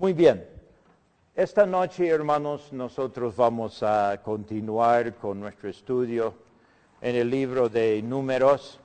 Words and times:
Muy 0.00 0.12
bien. 0.12 0.46
Esta 1.34 1.66
noche, 1.66 2.06
hermanos, 2.06 2.72
nosotros 2.72 3.34
vamos 3.34 3.82
a 3.82 4.22
continuar 4.22 5.16
con 5.16 5.40
nuestro 5.40 5.68
estudio 5.68 6.34
en 7.00 7.16
el 7.16 7.28
libro 7.28 7.68
de 7.68 8.00
números. 8.00 8.78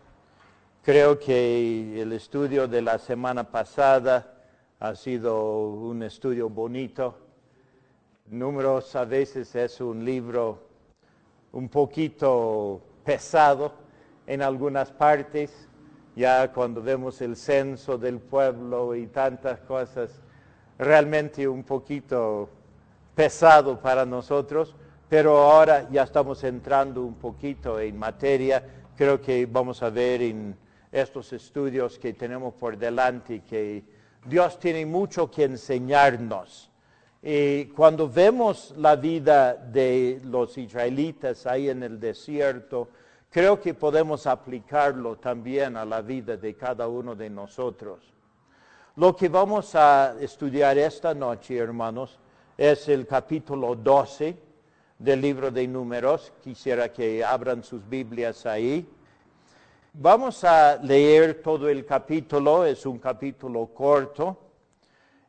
Creo 0.82 1.20
que 1.20 2.02
el 2.02 2.14
estudio 2.14 2.68
de 2.68 2.82
la 2.82 2.98
semana 2.98 3.44
pasada 3.44 4.44
ha 4.80 4.96
sido 4.96 5.68
un 5.70 6.02
estudio 6.02 6.50
bonito. 6.50 7.16
Números 8.32 8.96
a 8.96 9.06
veces 9.06 9.54
es 9.54 9.82
un 9.82 10.04
libro 10.04 10.64
un 11.52 11.70
poquito 11.70 12.82
pesado 13.06 13.72
en 14.26 14.42
algunas 14.42 14.92
partes, 14.92 15.70
ya 16.16 16.52
cuando 16.52 16.82
vemos 16.82 17.22
el 17.22 17.36
censo 17.36 18.00
del 18.00 18.18
pueblo 18.18 18.96
y 18.96 19.06
tantas 19.06 19.60
cosas 19.60 20.20
realmente 20.78 21.48
un 21.48 21.64
poquito 21.64 22.50
pesado 23.16 23.80
para 23.80 24.06
nosotros, 24.06 24.76
pero 25.10 25.38
ahora 25.38 25.88
ya 25.92 26.04
estamos 26.04 26.44
entrando 26.44 27.04
un 27.04 27.16
poquito 27.16 27.80
en 27.80 27.98
materia. 27.98 28.64
Creo 28.98 29.22
que 29.22 29.46
vamos 29.46 29.84
a 29.84 29.90
ver 29.90 30.22
en 30.22 30.56
estos 30.92 31.34
estudios 31.34 32.00
que 32.00 32.14
tenemos 32.14 32.54
por 32.54 32.78
delante 32.78 33.42
que 33.42 33.84
Dios 34.26 34.60
tiene 34.60 34.86
mucho 34.86 35.30
que 35.30 35.44
enseñarnos. 35.44 36.70
Y 37.22 37.66
cuando 37.68 38.10
vemos 38.10 38.74
la 38.78 38.96
vida 38.96 39.54
de 39.54 40.22
los 40.26 40.58
israelitas 40.58 41.46
ahí 41.46 41.70
en 41.70 41.84
el 41.84 42.00
desierto, 42.00 42.90
creo 43.30 43.60
que 43.60 43.74
podemos 43.74 44.28
aplicarlo 44.28 45.16
también 45.18 45.78
a 45.78 45.86
la 45.86 46.02
vida 46.02 46.38
de 46.38 46.56
cada 46.56 46.88
uno 46.88 47.16
de 47.16 47.30
nosotros. 47.30 48.13
Lo 48.96 49.16
que 49.16 49.28
vamos 49.28 49.74
a 49.74 50.16
estudiar 50.20 50.78
esta 50.78 51.16
noche, 51.16 51.58
hermanos, 51.58 52.20
es 52.56 52.88
el 52.88 53.08
capítulo 53.08 53.74
12 53.74 54.38
del 55.00 55.20
libro 55.20 55.50
de 55.50 55.68
números. 55.68 56.32
Quisiera 56.44 56.94
que 56.94 57.24
abran 57.24 57.64
sus 57.64 57.90
Biblias 57.90 58.46
ahí. 58.46 58.88
Vamos 59.94 60.44
a 60.44 60.78
leer 60.78 61.42
todo 61.42 61.68
el 61.70 61.88
capítulo, 61.88 62.68
es 62.68 62.86
un 62.86 63.00
capítulo 63.00 63.66
corto, 63.74 64.38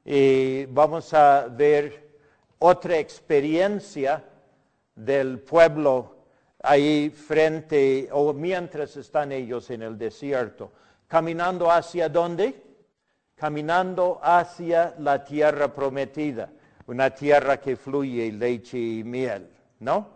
y 0.04 0.66
vamos 0.66 1.14
a 1.14 1.46
ver 1.48 2.10
otra 2.58 2.98
experiencia 2.98 4.22
del 4.94 5.38
pueblo 5.38 6.16
ahí 6.62 7.08
frente 7.08 8.10
o 8.12 8.34
mientras 8.34 8.94
están 8.98 9.32
ellos 9.32 9.70
en 9.70 9.80
el 9.80 9.96
desierto. 9.96 10.70
Caminando 11.08 11.70
hacia 11.70 12.10
dónde? 12.10 12.73
Caminando 13.36 14.20
hacia 14.22 14.94
la 14.98 15.24
tierra 15.24 15.72
prometida, 15.72 16.50
una 16.86 17.10
tierra 17.10 17.58
que 17.58 17.76
fluye 17.76 18.30
leche 18.32 18.78
y 18.78 19.04
miel, 19.04 19.50
¿no? 19.80 20.06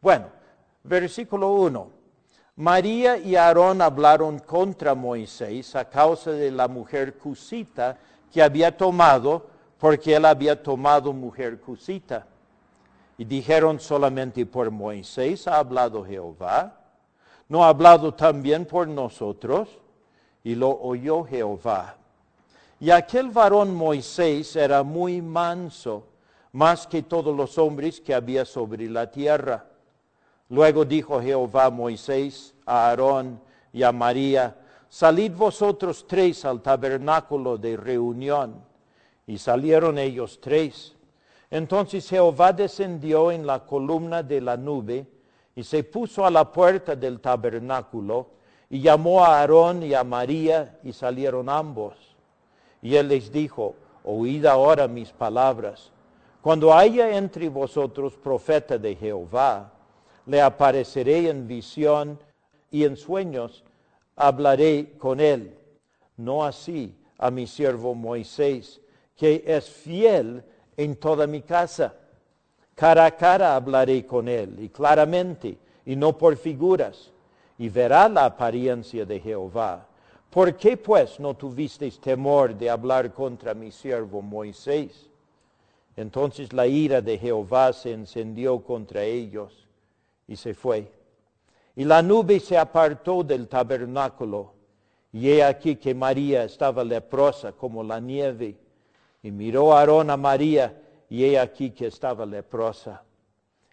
Bueno, 0.00 0.26
versículo 0.84 1.52
1. 1.52 1.90
María 2.56 3.16
y 3.16 3.36
Aarón 3.36 3.80
hablaron 3.80 4.40
contra 4.40 4.94
Moisés 4.94 5.76
a 5.76 5.88
causa 5.88 6.32
de 6.32 6.50
la 6.50 6.66
mujer 6.66 7.16
cusita 7.16 7.96
que 8.32 8.42
había 8.42 8.76
tomado, 8.76 9.46
porque 9.78 10.16
él 10.16 10.24
había 10.24 10.60
tomado 10.60 11.12
mujer 11.12 11.60
cusita. 11.60 12.26
Y 13.16 13.24
dijeron 13.24 13.78
solamente 13.78 14.44
por 14.44 14.70
Moisés 14.70 15.46
ha 15.46 15.58
hablado 15.58 16.04
Jehová, 16.04 16.80
no 17.48 17.64
ha 17.64 17.68
hablado 17.68 18.14
también 18.14 18.66
por 18.66 18.88
nosotros, 18.88 19.68
y 20.42 20.54
lo 20.54 20.70
oyó 20.70 21.24
Jehová. 21.24 21.96
Y 22.80 22.90
aquel 22.90 23.30
varón 23.30 23.74
Moisés 23.74 24.54
era 24.54 24.82
muy 24.84 25.20
manso, 25.20 26.06
más 26.52 26.86
que 26.86 27.02
todos 27.02 27.36
los 27.36 27.58
hombres 27.58 28.00
que 28.00 28.14
había 28.14 28.44
sobre 28.44 28.88
la 28.88 29.10
tierra. 29.10 29.66
Luego 30.48 30.84
dijo 30.84 31.20
Jehová 31.20 31.70
Moisés, 31.70 32.54
a 32.64 32.88
Aarón 32.88 33.40
y 33.72 33.82
a 33.82 33.90
María, 33.90 34.56
salid 34.88 35.32
vosotros 35.32 36.06
tres 36.06 36.44
al 36.44 36.62
tabernáculo 36.62 37.58
de 37.58 37.76
reunión. 37.76 38.62
Y 39.26 39.38
salieron 39.38 39.98
ellos 39.98 40.38
tres. 40.40 40.94
Entonces 41.50 42.08
Jehová 42.08 42.52
descendió 42.52 43.30
en 43.30 43.46
la 43.46 43.66
columna 43.66 44.22
de 44.22 44.40
la 44.40 44.56
nube 44.56 45.06
y 45.54 45.64
se 45.64 45.82
puso 45.82 46.24
a 46.24 46.30
la 46.30 46.50
puerta 46.50 46.94
del 46.94 47.20
tabernáculo 47.20 48.30
y 48.70 48.80
llamó 48.80 49.24
a 49.24 49.40
Aarón 49.40 49.82
y 49.82 49.94
a 49.94 50.04
María 50.04 50.78
y 50.84 50.92
salieron 50.92 51.48
ambos. 51.48 52.07
Y 52.82 52.96
él 52.96 53.08
les 53.08 53.32
dijo, 53.32 53.74
oíd 54.04 54.46
ahora 54.46 54.88
mis 54.88 55.10
palabras. 55.10 55.90
Cuando 56.40 56.72
haya 56.72 57.16
entre 57.16 57.48
vosotros 57.48 58.14
profeta 58.16 58.78
de 58.78 58.94
Jehová, 58.94 59.72
le 60.26 60.40
apareceré 60.40 61.28
en 61.28 61.48
visión 61.48 62.18
y 62.70 62.84
en 62.84 62.96
sueños 62.96 63.64
hablaré 64.14 64.92
con 64.98 65.20
él. 65.20 65.56
No 66.16 66.44
así 66.44 66.94
a 67.18 67.30
mi 67.30 67.46
siervo 67.46 67.94
Moisés, 67.94 68.80
que 69.16 69.42
es 69.46 69.68
fiel 69.68 70.44
en 70.76 70.96
toda 70.96 71.26
mi 71.26 71.42
casa. 71.42 71.94
Cara 72.74 73.06
a 73.06 73.10
cara 73.10 73.56
hablaré 73.56 74.06
con 74.06 74.28
él 74.28 74.56
y 74.60 74.68
claramente, 74.68 75.58
y 75.84 75.96
no 75.96 76.16
por 76.16 76.36
figuras, 76.36 77.10
y 77.58 77.68
verá 77.68 78.08
la 78.08 78.26
apariencia 78.26 79.04
de 79.04 79.18
Jehová 79.18 79.87
¿Por 80.30 80.56
qué 80.56 80.76
pues 80.76 81.18
no 81.18 81.34
tuvisteis 81.34 81.98
temor 81.98 82.54
de 82.54 82.68
hablar 82.68 83.12
contra 83.12 83.54
mi 83.54 83.70
siervo 83.70 84.20
Moisés? 84.20 85.08
Entonces 85.96 86.52
la 86.52 86.66
ira 86.66 87.00
de 87.00 87.18
Jehová 87.18 87.72
se 87.72 87.92
encendió 87.92 88.60
contra 88.60 89.02
ellos 89.02 89.66
y 90.26 90.36
se 90.36 90.54
fue. 90.54 90.92
Y 91.74 91.84
la 91.84 92.02
nube 92.02 92.40
se 92.40 92.58
apartó 92.58 93.24
del 93.24 93.48
tabernáculo. 93.48 94.52
Y 95.12 95.30
he 95.30 95.42
aquí 95.42 95.76
que 95.76 95.94
María 95.94 96.44
estaba 96.44 96.84
leprosa 96.84 97.52
como 97.52 97.82
la 97.82 97.98
nieve. 97.98 98.56
Y 99.22 99.30
miró 99.30 99.74
Aarón 99.74 100.10
a 100.10 100.16
María 100.16 100.82
y 101.08 101.24
he 101.24 101.38
aquí 101.38 101.70
que 101.70 101.86
estaba 101.86 102.26
leprosa. 102.26 103.02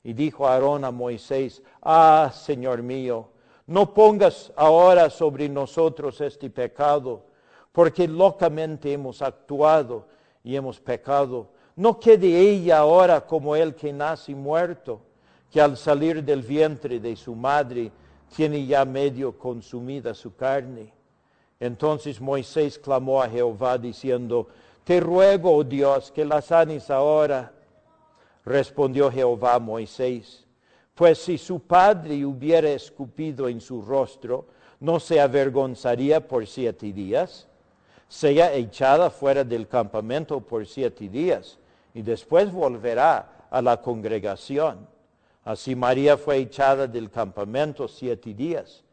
Y 0.03 0.13
dijo 0.13 0.47
Aarón 0.47 0.85
a 0.85 0.91
Moisés, 0.91 1.61
ah, 1.81 2.31
Señor 2.33 2.81
mío, 2.81 3.27
no 3.67 3.93
pongas 3.93 4.51
ahora 4.55 5.09
sobre 5.09 5.49
nosotros 5.49 6.21
este 6.21 6.49
pecado, 6.49 7.23
porque 7.71 8.07
locamente 8.07 8.93
hemos 8.93 9.21
actuado 9.21 10.07
y 10.43 10.55
hemos 10.55 10.79
pecado. 10.79 11.49
No 11.75 11.99
quede 11.99 12.39
ella 12.39 12.79
ahora 12.79 13.25
como 13.25 13.55
el 13.55 13.75
que 13.75 13.91
nace 13.91 14.35
muerto, 14.35 15.01
que 15.51 15.59
al 15.59 15.75
salir 15.77 16.23
del 16.23 16.41
vientre 16.41 16.99
de 16.99 17.15
su 17.15 17.35
madre 17.35 17.91
tiene 18.35 18.65
ya 18.65 18.85
medio 18.85 19.37
consumida 19.37 20.13
su 20.13 20.35
carne. 20.35 20.93
Entonces 21.59 22.21
Moisés 22.21 22.77
clamó 22.77 23.21
a 23.21 23.29
Jehová 23.29 23.77
diciendo, 23.77 24.47
Te 24.83 24.99
ruego, 24.99 25.55
oh 25.55 25.63
Dios, 25.63 26.11
que 26.11 26.23
la 26.23 26.41
sanes 26.41 26.91
ahora. 26.91 27.51
Respondió 28.45 29.11
Jehová 29.11 29.55
a 29.55 29.59
Moisés, 29.59 30.44
pues 30.95 31.19
si 31.19 31.37
su 31.37 31.59
padre 31.59 32.25
hubiera 32.25 32.69
escupido 32.69 33.49
en 33.49 33.59
su 33.59 33.81
rostro, 33.81 34.45
no 34.79 34.99
se 34.99 35.19
avergonzaría 35.19 36.25
por 36.25 36.47
siete 36.47 36.93
días. 36.93 37.47
Sea 38.07 38.53
echada 38.53 39.09
fuera 39.09 39.43
del 39.43 39.67
campamento 39.67 40.39
por 40.39 40.65
siete 40.65 41.09
días 41.09 41.59
y 41.93 42.01
después 42.01 42.51
volverá 42.51 43.47
a 43.49 43.61
la 43.61 43.81
congregación. 43.81 44.87
Así 45.43 45.75
María 45.75 46.17
fue 46.17 46.37
echada 46.37 46.87
del 46.87 47.09
campamento 47.09 47.87
siete 47.89 48.33
días 48.33 48.83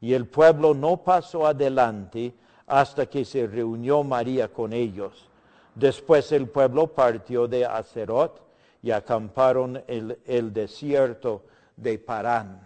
y 0.00 0.14
el 0.14 0.26
pueblo 0.26 0.74
no 0.74 0.96
pasó 0.96 1.46
adelante 1.46 2.34
hasta 2.66 3.06
que 3.06 3.24
se 3.24 3.46
reunió 3.46 4.02
María 4.02 4.48
con 4.48 4.72
ellos. 4.72 5.28
Después 5.76 6.32
el 6.32 6.48
pueblo 6.48 6.88
partió 6.88 7.46
de 7.46 7.64
Acerot 7.64 8.42
y 8.82 8.90
acamparon 8.90 9.82
en 9.86 10.18
el 10.26 10.52
desierto 10.52 11.42
de 11.82 11.98
Parán. 11.98 12.60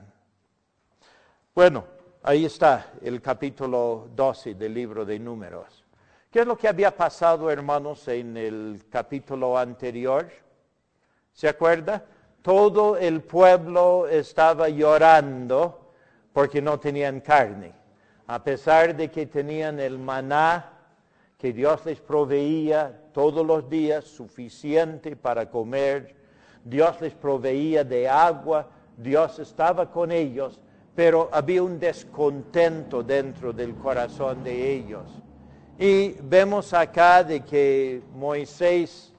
Bueno, 1.55 1.85
ahí 2.23 2.45
está 2.45 2.93
el 3.01 3.23
capítulo 3.23 4.09
12 4.15 4.55
del 4.55 4.75
libro 4.75 5.05
de 5.05 5.19
números. 5.19 5.85
¿Qué 6.31 6.41
es 6.41 6.47
lo 6.47 6.57
que 6.57 6.69
había 6.69 6.95
pasado, 6.95 7.51
hermanos, 7.51 8.07
en 8.09 8.37
el 8.37 8.85
capítulo 8.91 9.57
anterior? 9.57 10.31
¿Se 11.33 11.49
acuerda? 11.49 12.05
Todo 12.43 12.99
el 12.99 13.23
pueblo 13.23 14.07
estaba 14.07 14.69
llorando 14.69 15.93
porque 16.33 16.61
no 16.61 16.79
tenían 16.79 17.21
carne. 17.21 17.73
A 18.27 18.43
pesar 18.45 18.95
de 18.95 19.11
que 19.11 19.27
tenían 19.27 19.81
el 19.81 19.99
maná 19.99 20.73
que 21.39 21.53
Dios 21.53 21.87
les 21.87 22.01
proveía 22.01 23.01
todos 23.13 23.47
los 23.47 23.69
días 23.71 24.05
suficiente 24.05 25.17
para 25.17 25.49
comer, 25.49 26.17
Dios 26.65 27.01
les 27.01 27.15
proveía 27.15 27.85
de 27.85 28.09
agua 28.09 28.69
Dios 28.97 29.39
estaba 29.39 29.91
con 29.91 30.11
ellos, 30.11 30.61
pero 30.95 31.29
había 31.33 31.63
un 31.63 31.79
descontento 31.79 33.03
dentro 33.03 33.53
del 33.53 33.75
corazón 33.75 34.43
de 34.43 34.73
ellos. 34.73 35.05
Y 35.79 36.13
vemos 36.23 36.73
acá 36.73 37.23
de 37.23 37.45
que 37.45 38.03
Moisés 38.15 39.13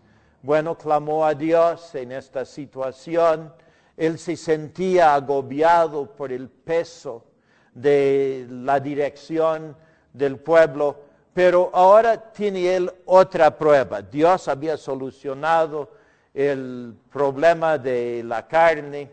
bueno, 0.48 0.78
clamó 0.78 1.26
a 1.26 1.34
Dios 1.34 1.94
en 1.96 2.12
esta 2.12 2.46
situación. 2.46 3.54
Él 3.96 4.18
se 4.18 4.38
sentía 4.38 5.14
agobiado 5.14 6.16
por 6.16 6.32
el 6.32 6.50
peso 6.50 7.26
de 7.74 8.48
la 8.50 8.80
dirección 8.80 9.76
del 10.14 10.38
pueblo, 10.38 11.02
pero 11.34 11.70
ahora 11.74 12.32
tiene 12.32 12.76
él 12.76 12.92
otra 13.06 13.58
prueba. 13.58 14.02
Dios 14.02 14.48
había 14.48 14.78
solucionado 14.78 15.92
el 16.34 16.96
problema 17.12 17.78
de 17.78 18.24
la 18.24 18.48
carne, 18.48 19.12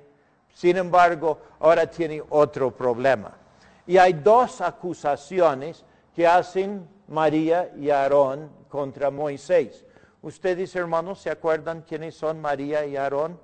sin 0.54 0.76
embargo, 0.76 1.40
ahora 1.58 1.86
tiene 1.90 2.22
otro 2.30 2.70
problema. 2.70 3.36
Y 3.86 3.98
hay 3.98 4.14
dos 4.14 4.60
acusaciones 4.60 5.84
que 6.14 6.26
hacen 6.26 6.88
María 7.08 7.72
y 7.76 7.90
Aarón 7.90 8.48
contra 8.68 9.10
Moisés. 9.10 9.84
Ustedes, 10.22 10.74
hermanos, 10.76 11.20
¿se 11.20 11.28
acuerdan 11.28 11.82
quiénes 11.82 12.14
son 12.14 12.40
María 12.40 12.86
y 12.86 12.96
Aarón? 12.96 13.38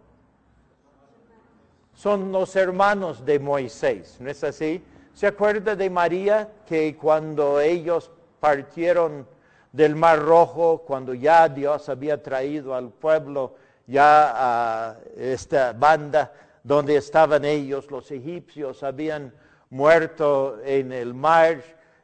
Son 1.94 2.30
los 2.32 2.54
hermanos 2.56 3.24
de 3.26 3.38
Moisés, 3.40 4.16
¿no 4.20 4.30
es 4.30 4.42
así? 4.44 4.82
¿Se 5.12 5.26
acuerda 5.26 5.74
de 5.74 5.90
María 5.90 6.48
que 6.64 6.96
cuando 6.96 7.60
ellos 7.60 8.10
partieron 8.38 9.26
del 9.72 9.96
Mar 9.96 10.20
Rojo, 10.20 10.84
cuando 10.86 11.12
ya 11.12 11.48
Dios 11.48 11.88
había 11.88 12.22
traído 12.22 12.74
al 12.74 12.90
pueblo 12.90 13.56
ya 13.86 14.32
a 14.34 14.96
esta 15.16 15.72
banda 15.72 16.32
donde 16.62 16.96
estaban 16.96 17.44
ellos, 17.44 17.90
los 17.90 18.10
egipcios 18.10 18.82
habían 18.82 19.32
muerto 19.70 20.58
en 20.64 20.92
el 20.92 21.14
mar, 21.14 21.62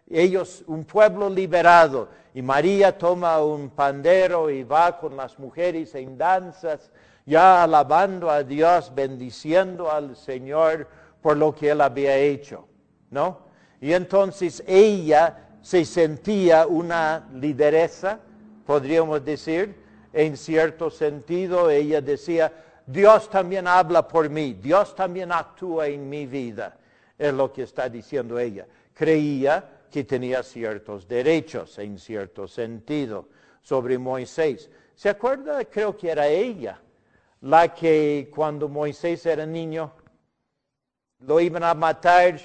ellos, 0.08 0.62
un 0.66 0.84
pueblo 0.84 1.28
liberado, 1.28 2.08
y 2.32 2.40
María 2.42 2.96
toma 2.96 3.42
un 3.42 3.70
pandero 3.70 4.50
y 4.50 4.62
va 4.62 4.98
con 4.98 5.16
las 5.16 5.38
mujeres 5.38 5.94
en 5.94 6.16
danzas, 6.16 6.90
ya 7.24 7.62
alabando 7.64 8.30
a 8.30 8.42
Dios, 8.42 8.92
bendiciendo 8.94 9.90
al 9.90 10.14
Señor 10.16 10.86
por 11.20 11.36
lo 11.36 11.54
que 11.54 11.70
Él 11.70 11.80
había 11.80 12.16
hecho, 12.16 12.68
¿no? 13.10 13.46
Y 13.80 13.92
entonces 13.92 14.62
ella 14.66 15.48
se 15.60 15.84
sentía 15.84 16.66
una 16.66 17.28
lideresa, 17.34 18.20
podríamos 18.64 19.24
decir, 19.24 19.74
en 20.12 20.36
cierto 20.36 20.88
sentido, 20.90 21.68
ella 21.68 22.00
decía, 22.00 22.52
Dios 22.86 23.28
también 23.28 23.66
habla 23.66 24.06
por 24.06 24.30
mí, 24.30 24.54
Dios 24.54 24.94
también 24.94 25.32
actúa 25.32 25.88
en 25.88 26.08
mi 26.08 26.26
vida, 26.26 26.76
es 27.18 27.34
lo 27.34 27.52
que 27.52 27.62
está 27.62 27.88
diciendo 27.88 28.38
ella. 28.38 28.66
Creía 28.94 29.82
que 29.90 30.04
tenía 30.04 30.42
ciertos 30.42 31.08
derechos 31.08 31.78
en 31.78 31.98
cierto 31.98 32.46
sentido 32.46 33.28
sobre 33.62 33.98
Moisés. 33.98 34.70
¿Se 34.94 35.08
acuerda? 35.08 35.64
Creo 35.64 35.96
que 35.96 36.10
era 36.10 36.28
ella 36.28 36.80
la 37.40 37.74
que 37.74 38.30
cuando 38.34 38.68
Moisés 38.68 39.26
era 39.26 39.44
niño 39.44 39.92
lo 41.20 41.40
iban 41.40 41.64
a 41.64 41.74
matar 41.74 42.38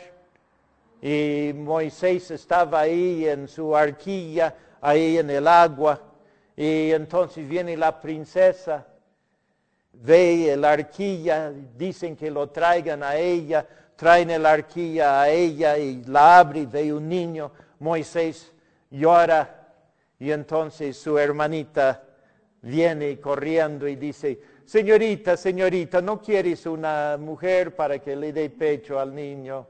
y 1.02 1.52
Moisés 1.56 2.32
estaba 2.32 2.82
ahí 2.82 3.28
en 3.28 3.48
su 3.48 3.76
arquilla, 3.76 4.56
ahí 4.82 5.18
en 5.18 5.30
el 5.30 5.48
agua, 5.48 6.00
y 6.56 6.92
entonces 6.92 7.48
viene 7.48 7.76
la 7.76 8.00
princesa, 8.00 8.86
ve 10.04 10.52
el 10.54 10.66
arquilla, 10.66 11.52
dicen 11.52 12.16
que 12.16 12.32
lo 12.32 12.50
traigan 12.50 13.04
a 13.04 13.16
ella, 13.16 13.68
traen 13.96 14.32
el 14.32 14.46
arquilla 14.46 15.22
a 15.22 15.30
ella 15.30 15.78
y 15.78 16.04
la 16.06 16.40
abre 16.40 16.62
y 16.62 16.66
ve 16.66 16.94
un 16.94 17.08
niño. 17.08 17.52
Moisés 17.80 18.52
llora 18.90 19.74
y 20.20 20.32
entonces 20.32 20.98
su 20.98 21.18
hermanita 21.18 22.04
viene 22.62 23.20
corriendo 23.20 23.88
y 23.88 23.96
dice, 23.96 24.40
señorita, 24.66 25.38
señorita, 25.38 26.02
¿no 26.02 26.22
quieres 26.22 26.66
una 26.66 27.18
mujer 27.20 27.76
para 27.76 28.00
que 28.00 28.16
le 28.16 28.34
dé 28.34 28.50
pecho 28.50 29.00
al 29.00 29.14
niño? 29.14 29.68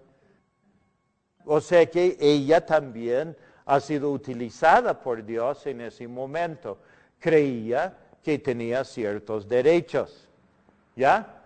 O 1.45 1.59
sea 1.59 1.85
que 1.87 2.17
ella 2.19 2.65
también 2.65 3.35
ha 3.65 3.79
sido 3.79 4.11
utilizada 4.11 4.99
por 4.99 5.25
Dios 5.25 5.65
en 5.65 5.81
ese 5.81 6.07
momento. 6.07 6.79
Creía 7.19 7.97
que 8.23 8.39
tenía 8.39 8.83
ciertos 8.83 9.47
derechos. 9.47 10.27
¿Ya? 10.95 11.41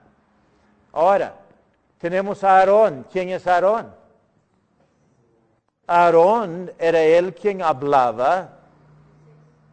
Ahora, 0.92 1.36
tenemos 1.98 2.44
a 2.44 2.60
Aarón. 2.60 3.06
¿Quién 3.12 3.30
es 3.30 3.48
Aarón? 3.48 3.94
Aarón 5.88 6.72
era 6.80 7.02
él 7.02 7.34
quien 7.34 7.62
hablaba 7.62 8.58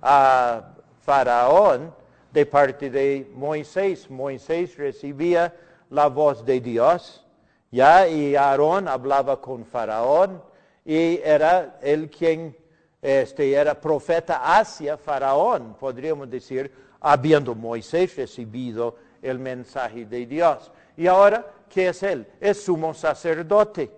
a 0.02 0.74
Faraón 1.00 1.94
de 2.32 2.46
parte 2.46 2.90
de 2.90 3.30
Moisés. 3.34 4.10
Moisés 4.10 4.76
recibía 4.76 5.54
la 5.90 6.08
voz 6.08 6.44
de 6.44 6.60
Dios, 6.60 7.24
ya, 7.70 8.08
y 8.08 8.34
Aarón 8.34 8.88
hablaba 8.88 9.40
con 9.40 9.64
Faraón, 9.64 10.42
y 10.84 11.18
era 11.22 11.78
él 11.82 12.10
quien 12.10 12.56
este, 13.00 13.52
era 13.52 13.78
profeta 13.78 14.58
hacia 14.58 14.96
Faraón, 14.96 15.74
podríamos 15.78 16.30
decir, 16.30 16.72
habiendo 17.02 17.54
Moisés 17.54 18.16
recibido 18.16 18.96
el 19.20 19.38
mensaje 19.38 20.06
de 20.06 20.26
Dios. 20.26 20.70
Y 20.96 21.06
ahora 21.06 21.44
¿qué 21.68 21.88
es 21.88 22.02
él? 22.02 22.26
Es 22.40 22.64
sumo 22.64 22.94
sacerdote. 22.94 23.90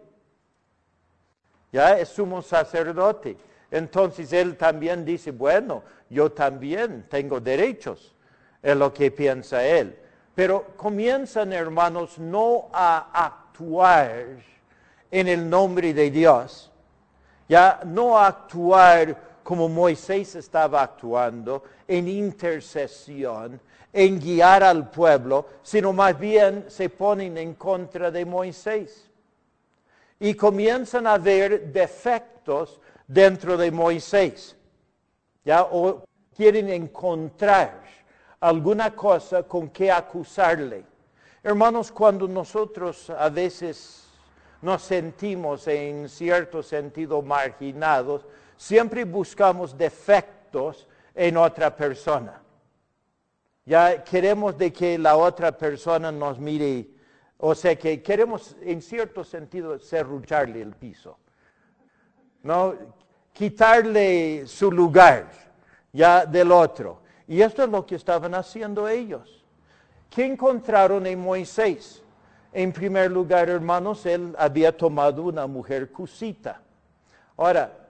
Ya 1.73 1.99
es 1.99 2.09
sumo 2.09 2.41
sacerdote. 2.41 3.37
Entonces 3.71 4.33
él 4.33 4.57
también 4.57 5.05
dice, 5.05 5.33
bueno, 5.33 5.83
yo 6.09 6.31
también 6.31 7.07
tengo 7.09 7.41
derechos, 7.41 8.15
es 8.63 8.77
lo 8.77 8.93
que 8.93 9.11
piensa 9.11 9.65
él. 9.65 9.99
Pero 10.35 10.69
comienzan, 10.77 11.53
hermanos, 11.53 12.19
no 12.19 12.69
a 12.73 13.25
actuar 13.25 14.27
en 15.11 15.29
el 15.29 15.51
nombre 15.51 15.93
de 15.93 16.11
Dios, 16.11 16.71
ya 17.49 17.81
no 17.85 18.17
a 18.17 18.29
actuar 18.29 19.17
como 19.45 19.69
Moisés 19.69 20.35
estaba 20.35 20.83
actuando 20.83 21.63
en 21.87 22.09
intercesión, 22.09 23.61
en 23.93 24.19
guiar 24.19 24.65
al 24.65 24.91
pueblo, 24.91 25.47
sino 25.63 25.93
más 25.93 26.19
bien 26.19 26.65
se 26.69 26.89
ponen 26.89 27.39
en 27.39 27.55
contra 27.55 28.11
de 28.11 28.25
Moisés. 28.25 29.09
Y 30.19 30.35
comienzan 30.35 31.07
a 31.07 31.19
ver 31.19 31.73
defectos 31.73 32.81
dentro 33.07 33.57
de 33.57 33.71
Moisés. 33.71 34.57
¿Ya? 35.45 35.63
O 35.63 36.03
quieren 36.35 36.71
encontrar 36.71 37.83
alguna 38.41 38.95
cosa 38.95 39.43
con 39.43 39.69
que 39.69 39.93
acusarle. 39.93 40.85
Hermanos, 41.43 41.93
cuando 41.93 42.27
nosotros 42.27 43.11
a 43.11 43.29
veces 43.29 44.09
nos 44.63 44.83
sentimos 44.83 45.69
en 45.69 46.09
cierto 46.09 46.63
sentido 46.63 47.21
marginados, 47.21 48.25
siempre 48.57 49.05
buscamos 49.05 49.77
defectos 49.77 50.87
en 51.15 51.37
otra 51.37 51.75
persona. 51.75 52.41
Ya 53.67 54.05
queremos 54.05 54.59
de 54.59 54.73
que 54.73 54.99
la 54.99 55.17
otra 55.17 55.57
persona 55.57 56.13
nos 56.13 56.39
mire, 56.39 56.89
o 57.39 57.55
sea 57.55 57.77
que 57.77 58.03
queremos 58.03 58.57
en 58.61 58.83
cierto 58.83 59.25
sentido 59.25 59.79
serrucharle 59.79 60.61
el 60.61 60.75
piso, 60.75 61.17
¿no? 62.43 62.75
Quitarle 63.33 64.47
su 64.47 64.71
lugar 64.71 65.31
ya 65.93 66.27
del 66.27 66.53
otro. 66.53 67.01
Y 67.27 67.41
esto 67.41 67.65
es 67.65 67.71
lo 67.71 67.87
que 67.87 67.95
estaban 67.95 68.35
haciendo 68.35 68.87
ellos. 68.87 69.43
¿Qué 70.11 70.27
encontraron 70.27 71.07
en 71.07 71.19
Moisés? 71.19 72.03
En 72.53 72.73
primer 72.73 73.11
lugar, 73.11 73.49
hermanos, 73.49 74.05
él 74.07 74.35
había 74.39 74.77
tomado 74.77 75.23
una 75.23 75.47
mujer 75.47 75.91
cusita. 75.91 76.61
Ahora, 77.37 77.84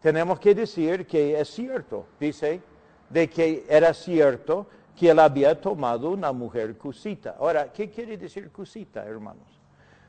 tenemos 0.00 0.40
que 0.40 0.54
decir 0.54 1.06
que 1.06 1.38
es 1.38 1.48
cierto, 1.48 2.06
dice, 2.18 2.60
de 3.08 3.28
que 3.28 3.66
era 3.68 3.92
cierto 3.92 4.66
que 4.96 5.10
él 5.10 5.18
había 5.18 5.60
tomado 5.60 6.10
una 6.10 6.32
mujer 6.32 6.76
cusita. 6.76 7.36
Ahora, 7.38 7.72
¿qué 7.72 7.90
quiere 7.90 8.16
decir 8.16 8.50
cusita, 8.50 9.04
hermanos? 9.04 9.60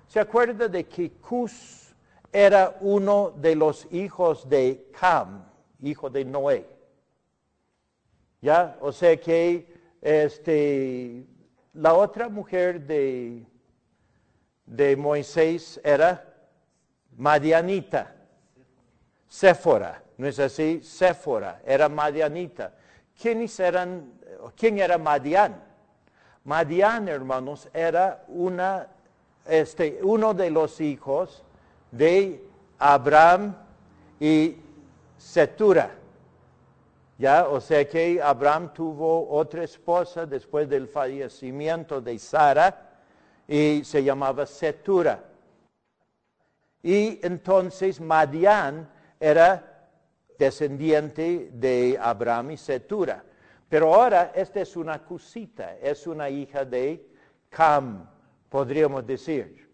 ¿Se 0.07 0.19
acuerda 0.19 0.67
de 0.67 0.85
que 0.85 1.11
Cus 1.11 1.95
era 2.31 2.77
uno 2.81 3.33
de 3.37 3.55
los 3.55 3.87
hijos 3.91 4.47
de 4.49 4.89
Cam, 4.99 5.45
hijo 5.81 6.09
de 6.09 6.25
Noé? 6.25 6.67
¿Ya? 8.41 8.77
O 8.81 8.91
sea 8.91 9.15
que 9.17 9.73
este, 10.01 11.25
la 11.73 11.93
otra 11.93 12.27
mujer 12.27 12.81
de, 12.81 13.45
de 14.65 14.97
Moisés 14.97 15.79
era 15.83 16.33
Madianita, 17.15 18.15
Séfora, 19.31 20.03
¿no 20.17 20.27
es 20.27 20.39
así? 20.39 20.81
Séfora 20.83 21.61
era 21.65 21.87
Madianita. 21.87 22.73
¿Quiénes 23.17 23.57
eran 23.61 24.11
¿Quién 24.57 24.79
era 24.79 24.97
Madián? 24.97 25.63
Madián, 26.43 27.07
hermanos, 27.07 27.69
era 27.73 28.25
una, 28.27 28.87
este, 29.45 29.99
uno 30.03 30.33
de 30.33 30.49
los 30.49 30.81
hijos 30.81 31.43
de 31.91 32.43
Abraham 32.77 33.55
y 34.19 34.57
Setura. 35.17 35.91
Ya, 37.17 37.47
o 37.47 37.61
sea 37.61 37.87
que 37.87 38.21
Abraham 38.21 38.73
tuvo 38.73 39.29
otra 39.29 39.63
esposa 39.63 40.25
después 40.25 40.67
del 40.67 40.89
fallecimiento 40.89 42.01
de 42.01 42.19
Sara 42.19 42.99
y 43.47 43.81
se 43.85 44.03
llamaba 44.03 44.45
Setura. 44.45 45.23
Y 46.83 47.25
entonces 47.25 48.01
Madián 48.01 48.89
era 49.21 49.87
descendiente 50.37 51.51
de 51.53 51.97
Abraham 52.01 52.51
y 52.51 52.57
Setura. 52.57 53.23
Pero 53.69 53.93
ahora 53.93 54.31
esta 54.35 54.59
es 54.59 54.75
una 54.75 54.99
cusita, 55.03 55.77
es 55.77 56.07
una 56.07 56.29
hija 56.29 56.65
de 56.65 57.07
Cam, 57.49 58.09
podríamos 58.49 59.05
decir. 59.05 59.69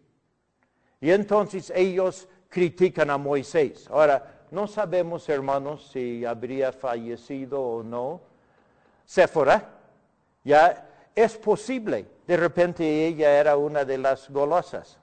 Y 1.00 1.10
entonces 1.12 1.72
ellos 1.74 2.28
critican 2.50 3.10
a 3.10 3.18
Moisés. 3.18 3.88
Ahora, 3.90 4.46
no 4.52 4.68
sabemos, 4.68 5.28
hermanos, 5.30 5.90
si 5.92 6.26
habría 6.26 6.72
fallecido 6.72 7.62
o 7.62 7.84
no. 7.84 8.22
Séfora, 9.06 9.70
ya 10.44 10.90
es 11.16 11.38
posible. 11.38 12.06
De 12.28 12.36
repente 12.36 13.08
ella 13.08 13.40
era 13.40 13.56
una 13.56 13.86
de 13.86 13.98
las 13.98 14.30
golosas. 14.30 15.00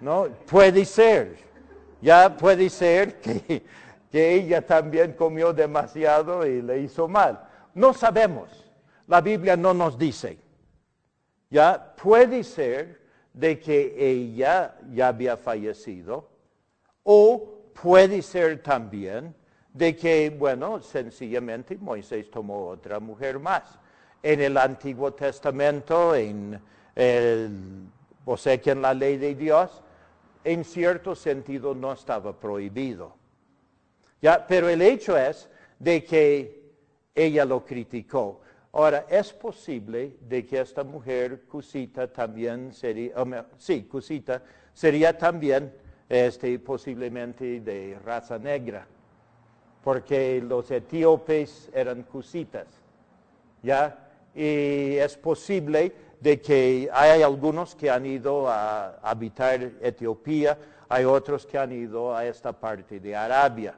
¿No? 0.00 0.26
Puede 0.46 0.84
ser. 0.84 1.47
Ya 2.00 2.36
puede 2.36 2.70
ser 2.70 3.20
que 4.10 4.34
ella 4.34 4.64
también 4.64 5.12
comió 5.12 5.52
demasiado 5.52 6.46
y 6.46 6.62
le 6.62 6.80
hizo 6.80 7.08
mal. 7.08 7.40
No 7.74 7.92
sabemos. 7.92 8.64
La 9.06 9.20
Biblia 9.20 9.56
no 9.56 9.74
nos 9.74 9.98
dice. 9.98 10.38
Ya 11.50 11.94
puede 11.94 12.44
ser 12.44 13.00
de 13.32 13.58
que 13.58 13.94
ella 13.98 14.76
ya 14.92 15.08
había 15.08 15.36
fallecido 15.36 16.28
o 17.04 17.72
puede 17.80 18.20
ser 18.22 18.62
también 18.62 19.34
de 19.72 19.94
que, 19.96 20.30
bueno, 20.30 20.82
sencillamente 20.82 21.76
Moisés 21.76 22.30
tomó 22.30 22.66
otra 22.66 22.98
mujer 22.98 23.38
más. 23.38 23.78
En 24.22 24.40
el 24.40 24.56
Antiguo 24.56 25.12
Testamento, 25.14 26.14
en 26.14 26.60
el, 26.96 27.86
o 28.24 28.36
que 28.36 28.70
en 28.70 28.82
la 28.82 28.92
ley 28.92 29.16
de 29.16 29.34
Dios, 29.34 29.82
en 30.48 30.64
cierto 30.64 31.14
sentido 31.14 31.74
no 31.74 31.92
estaba 31.92 32.40
prohibido. 32.40 33.14
¿Ya? 34.22 34.46
Pero 34.46 34.70
el 34.70 34.80
hecho 34.80 35.16
es 35.16 35.50
de 35.78 36.02
que 36.02 36.72
ella 37.14 37.44
lo 37.44 37.66
criticó. 37.66 38.40
Ahora, 38.72 39.04
es 39.10 39.30
posible 39.30 40.16
de 40.22 40.46
que 40.46 40.60
esta 40.60 40.84
mujer, 40.84 41.42
Cusita, 41.42 42.10
también 42.10 42.72
sería, 42.72 43.12
sí, 43.58 43.82
Cusita, 43.82 44.42
sería 44.72 45.16
también 45.18 45.70
este, 46.08 46.58
posiblemente 46.58 47.60
de 47.60 47.98
raza 48.02 48.38
negra, 48.38 48.86
porque 49.84 50.40
los 50.40 50.70
etíopes 50.70 51.68
eran 51.74 52.04
Cusitas, 52.04 52.68
¿ya? 53.62 54.08
Y 54.34 54.96
es 54.96 55.14
posible 55.18 55.92
de 56.20 56.40
que 56.40 56.88
hay 56.92 57.22
algunos 57.22 57.74
que 57.74 57.90
han 57.90 58.04
ido 58.04 58.48
a 58.48 58.98
habitar 59.02 59.60
Etiopía, 59.80 60.58
hay 60.88 61.04
otros 61.04 61.46
que 61.46 61.58
han 61.58 61.72
ido 61.72 62.14
a 62.14 62.26
esta 62.26 62.52
parte 62.52 62.98
de 62.98 63.14
Arabia. 63.14 63.74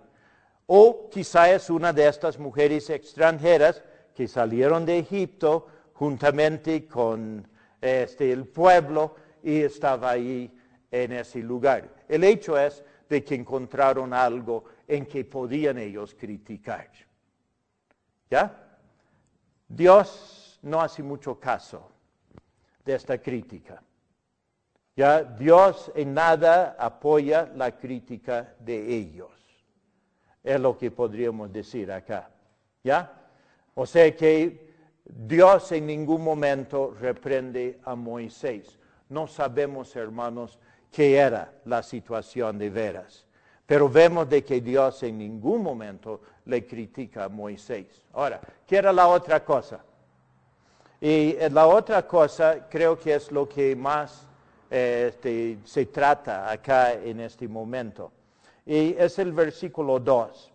O 0.66 1.09
quizá 1.11 1.50
es 1.50 1.68
una 1.68 1.92
de 1.92 2.06
estas 2.06 2.38
mujeres 2.38 2.88
extranjeras 2.90 3.82
que 4.14 4.28
salieron 4.28 4.87
de 4.87 5.00
Egipto 5.00 5.66
juntamente 5.94 6.87
con 6.87 7.47
este, 7.80 8.32
el 8.32 8.47
pueblo 8.47 9.16
y 9.42 9.62
estaba 9.62 10.11
ahí 10.11 10.50
en 10.90 11.12
ese 11.12 11.40
lugar. 11.40 11.88
El 12.09 12.25
hecho 12.25 12.59
es 12.59 12.85
de 13.09 13.25
que 13.25 13.35
encontraron 13.35 14.14
algo 14.14 14.64
en 14.87 15.04
que 15.06 15.25
podían 15.25 15.78
ellos 15.78 16.14
criticar. 16.18 16.88
¿Ya? 18.30 18.78
Dios 19.68 20.59
no 20.62 20.80
hace 20.80 21.02
mucho 21.02 21.38
caso 21.38 21.89
de 22.90 22.97
esta 22.97 23.18
crítica. 23.18 23.80
Ya 24.97 25.23
Dios 25.23 25.92
en 25.94 26.12
nada 26.12 26.76
apoya 26.78 27.50
la 27.54 27.78
crítica 27.78 28.54
de 28.59 28.97
ellos. 28.97 29.30
Es 30.42 30.59
lo 30.59 30.76
que 30.76 30.90
podríamos 30.90 31.52
decir 31.52 31.92
acá. 31.92 32.30
¿Ya? 32.82 33.12
O 33.75 33.87
sea 33.87 34.14
que 34.14 34.75
Dios 35.04 35.70
en 35.73 35.87
ningún 35.87 36.25
momento 36.25 36.94
reprende 37.00 37.78
a 37.85 37.94
Moisés. 37.94 38.78
No 39.09 39.28
sabemos, 39.28 39.94
hermanos, 39.94 40.59
qué 40.90 41.16
era 41.16 41.52
la 41.66 41.82
situación 41.82 42.59
de 42.59 42.70
veras. 42.70 43.25
Pero 43.66 43.88
vemos 43.88 44.28
de 44.28 44.42
que 44.42 44.61
Dios 44.61 45.04
en 45.04 45.18
ningún 45.18 45.62
momento 45.62 46.23
le 46.47 46.66
critica 46.66 47.25
a 47.25 47.28
Moisés. 47.28 48.04
Ahora, 48.12 48.40
¿qué 48.66 48.78
era 48.78 48.92
la 48.92 49.06
otra 49.06 49.44
cosa? 49.44 49.85
Y 51.00 51.37
eh, 51.38 51.49
la 51.50 51.66
otra 51.66 52.07
cosa 52.07 52.69
creo 52.69 52.99
que 52.99 53.14
es 53.14 53.33
lo 53.33 53.49
que 53.49 53.75
más 53.75 54.26
este, 54.69 55.59
se 55.64 55.87
trata 55.87 56.50
acá 56.50 56.92
en 56.92 57.21
este 57.21 57.49
momento 57.49 58.12
y 58.71 58.95
es 58.97 59.19
el 59.19 59.33
versículo 59.33 59.99
2. 59.99 60.52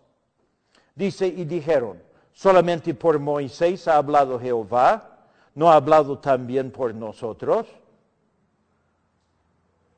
Dice, 0.94 1.26
y 1.26 1.44
dijeron, 1.44 2.02
solamente 2.32 2.94
por 2.94 3.18
Moisés 3.18 3.86
ha 3.88 3.98
hablado 3.98 4.40
Jehová, 4.40 5.18
no 5.54 5.70
ha 5.70 5.74
hablado 5.74 6.18
también 6.18 6.70
por 6.70 6.94
nosotros. 6.94 7.66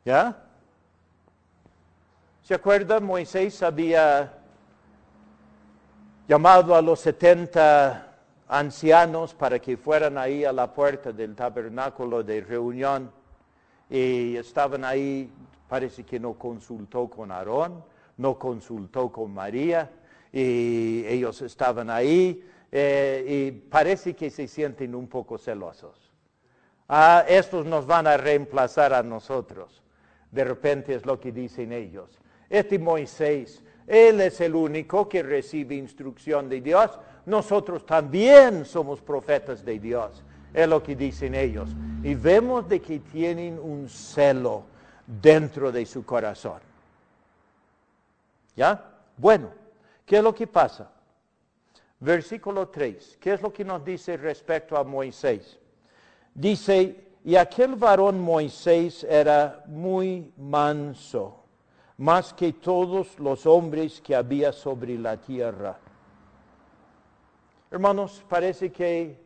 ¿Ya? 0.04 0.36
¿Se 2.42 2.54
acuerda? 2.54 2.98
Moisés 2.98 3.62
había 3.62 4.32
llamado 6.26 6.74
a 6.74 6.82
los 6.82 6.98
setenta 6.98 8.07
ancianos 8.48 9.34
para 9.34 9.58
que 9.58 9.76
fueran 9.76 10.16
ahí 10.16 10.44
a 10.44 10.52
la 10.52 10.72
puerta 10.72 11.12
del 11.12 11.34
tabernáculo 11.34 12.22
de 12.22 12.40
reunión 12.40 13.10
y 13.90 14.36
estaban 14.36 14.84
ahí, 14.84 15.30
parece 15.68 16.04
que 16.04 16.18
no 16.18 16.34
consultó 16.34 17.08
con 17.08 17.30
Aarón, 17.30 17.84
no 18.16 18.38
consultó 18.38 19.12
con 19.12 19.32
María 19.32 19.90
y 20.32 21.04
ellos 21.06 21.40
estaban 21.42 21.90
ahí 21.90 22.44
eh, 22.72 23.24
y 23.26 23.50
parece 23.50 24.14
que 24.14 24.30
se 24.30 24.48
sienten 24.48 24.94
un 24.94 25.08
poco 25.08 25.38
celosos. 25.38 26.12
Ah, 26.88 27.24
estos 27.28 27.66
nos 27.66 27.86
van 27.86 28.06
a 28.06 28.16
reemplazar 28.16 28.94
a 28.94 29.02
nosotros. 29.02 29.82
De 30.30 30.44
repente 30.44 30.94
es 30.94 31.04
lo 31.04 31.20
que 31.20 31.32
dicen 31.32 31.72
ellos. 31.72 32.18
Este 32.48 32.78
Moisés, 32.78 33.62
él 33.86 34.20
es 34.20 34.40
el 34.40 34.54
único 34.54 35.08
que 35.08 35.22
recibe 35.22 35.74
instrucción 35.74 36.48
de 36.48 36.60
Dios. 36.60 36.98
Nosotros 37.28 37.84
también 37.84 38.64
somos 38.64 39.02
profetas 39.02 39.62
de 39.62 39.78
Dios. 39.78 40.22
Es 40.54 40.66
lo 40.66 40.82
que 40.82 40.96
dicen 40.96 41.34
ellos. 41.34 41.68
Y 42.02 42.14
vemos 42.14 42.66
de 42.66 42.80
que 42.80 43.00
tienen 43.00 43.58
un 43.58 43.86
celo 43.86 44.64
dentro 45.06 45.70
de 45.70 45.84
su 45.84 46.06
corazón. 46.06 46.60
¿Ya? 48.56 48.82
Bueno, 49.18 49.50
¿qué 50.06 50.16
es 50.16 50.22
lo 50.22 50.34
que 50.34 50.46
pasa? 50.46 50.90
Versículo 52.00 52.68
3, 52.68 53.18
¿qué 53.20 53.34
es 53.34 53.42
lo 53.42 53.52
que 53.52 53.62
nos 53.62 53.84
dice 53.84 54.16
respecto 54.16 54.74
a 54.74 54.82
Moisés? 54.82 55.58
Dice, 56.32 57.08
y 57.26 57.36
aquel 57.36 57.74
varón 57.74 58.18
Moisés 58.22 59.04
era 59.04 59.64
muy 59.66 60.32
manso, 60.38 61.44
más 61.98 62.32
que 62.32 62.54
todos 62.54 63.18
los 63.18 63.44
hombres 63.44 64.00
que 64.00 64.16
había 64.16 64.50
sobre 64.50 64.96
la 64.96 65.18
tierra. 65.18 65.78
Hermanos, 67.70 68.24
parece 68.26 68.72
que 68.72 69.20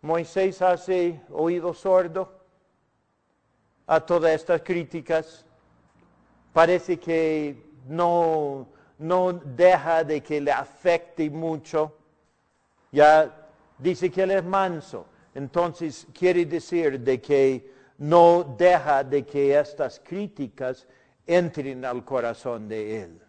Moisés 0.00 0.62
hace 0.62 1.20
oído 1.30 1.74
sordo 1.74 2.40
a 3.84 3.98
todas 3.98 4.30
estas 4.32 4.62
críticas. 4.62 5.44
Parece 6.52 7.00
que 7.00 7.60
no, 7.88 8.68
no 8.98 9.32
deja 9.32 10.04
de 10.04 10.22
que 10.22 10.40
le 10.40 10.52
afecte 10.52 11.28
mucho. 11.30 11.96
Ya 12.92 13.48
dice 13.76 14.08
que 14.08 14.22
él 14.22 14.30
es 14.30 14.44
manso. 14.44 15.06
Entonces 15.34 16.06
quiere 16.16 16.46
decir 16.46 17.00
de 17.00 17.20
que 17.20 17.72
no 17.98 18.54
deja 18.56 19.02
de 19.02 19.26
que 19.26 19.58
estas 19.58 19.98
críticas 19.98 20.86
entren 21.26 21.84
al 21.84 22.04
corazón 22.04 22.68
de 22.68 23.02
él. 23.02 23.22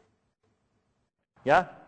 ¿Ya? 1.44 1.83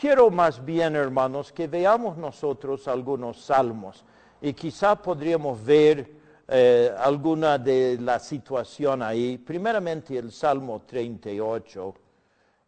Quiero 0.00 0.30
más 0.30 0.64
bien, 0.64 0.96
hermanos, 0.96 1.52
que 1.52 1.66
veamos 1.66 2.16
nosotros 2.16 2.88
algunos 2.88 3.38
salmos 3.38 4.02
y 4.40 4.54
quizá 4.54 4.96
podríamos 4.96 5.62
ver 5.62 6.10
eh, 6.48 6.90
alguna 6.96 7.58
de 7.58 7.98
la 8.00 8.18
situación 8.18 9.02
ahí. 9.02 9.36
Primeramente 9.36 10.16
el 10.16 10.32
Salmo 10.32 10.84
38 10.86 11.94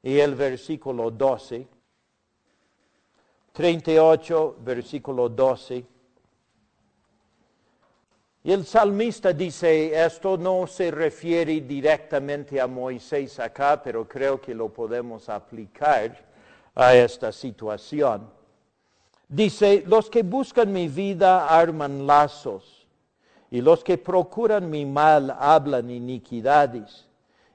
y 0.02 0.18
el 0.18 0.34
versículo 0.34 1.10
12. 1.10 1.66
38, 3.50 4.56
versículo 4.60 5.30
12. 5.30 5.86
Y 8.44 8.52
el 8.52 8.66
salmista 8.66 9.32
dice, 9.32 10.04
esto 10.04 10.36
no 10.36 10.66
se 10.66 10.90
refiere 10.90 11.62
directamente 11.62 12.60
a 12.60 12.66
Moisés 12.66 13.40
acá, 13.40 13.82
pero 13.82 14.06
creo 14.06 14.38
que 14.38 14.54
lo 14.54 14.68
podemos 14.68 15.30
aplicar 15.30 16.31
a 16.74 16.94
esta 16.94 17.32
situación. 17.32 18.28
Dice, 19.28 19.82
los 19.86 20.10
que 20.10 20.22
buscan 20.22 20.72
mi 20.72 20.88
vida 20.88 21.48
arman 21.48 22.06
lazos, 22.06 22.86
y 23.50 23.60
los 23.60 23.84
que 23.84 23.98
procuran 23.98 24.68
mi 24.68 24.84
mal 24.86 25.34
hablan 25.38 25.90
iniquidades, 25.90 27.08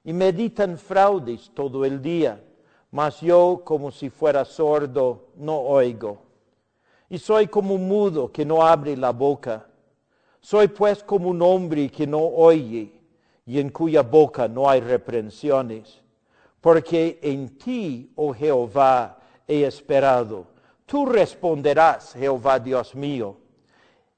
y 0.04 0.14
meditan 0.14 0.78
fraudes 0.78 1.52
todo 1.54 1.84
el 1.86 2.02
día, 2.02 2.44
mas 2.92 3.20
yo 3.22 3.62
como 3.64 3.92
si 3.92 4.10
fuera 4.10 4.46
sordo 4.46 5.30
no 5.36 5.60
oigo. 5.60 6.20
Y 7.10 7.18
soy 7.18 7.48
como 7.48 7.74
un 7.76 7.88
mudo 7.88 8.32
que 8.32 8.46
no 8.46 8.66
abre 8.66 8.96
la 8.96 9.12
boca. 9.12 9.68
Soy 10.42 10.68
pues 10.68 11.04
como 11.04 11.30
un 11.30 11.42
hombre 11.42 11.90
que 11.90 12.08
no 12.08 12.20
oye, 12.20 12.92
y 13.46 13.60
en 13.60 13.70
cuya 13.70 14.02
boca 14.02 14.48
no 14.48 14.70
hay 14.70 14.82
reprensiones 14.82 16.02
porque 16.68 17.18
en 17.22 17.58
ti, 17.58 18.12
oh 18.18 18.34
Jehová, 18.34 19.18
he 19.48 19.64
esperado. 19.64 20.48
Tú 20.86 21.06
responderás, 21.06 22.12
Jehová 22.12 22.60
Dios 22.60 22.94
mío. 22.94 23.38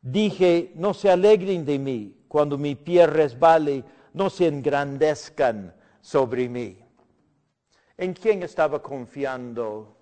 Dije, 0.01 0.71
no 0.73 0.95
se 0.95 1.11
alegren 1.11 1.63
de 1.63 1.77
mí 1.77 2.23
cuando 2.27 2.57
mi 2.57 2.73
pie 2.73 3.05
resbale, 3.05 3.83
no 4.13 4.31
se 4.31 4.47
engrandezcan 4.47 5.75
sobre 6.01 6.49
mí. 6.49 6.83
¿En 7.95 8.13
quién 8.13 8.41
estaba 8.41 8.81
confiando 8.81 9.95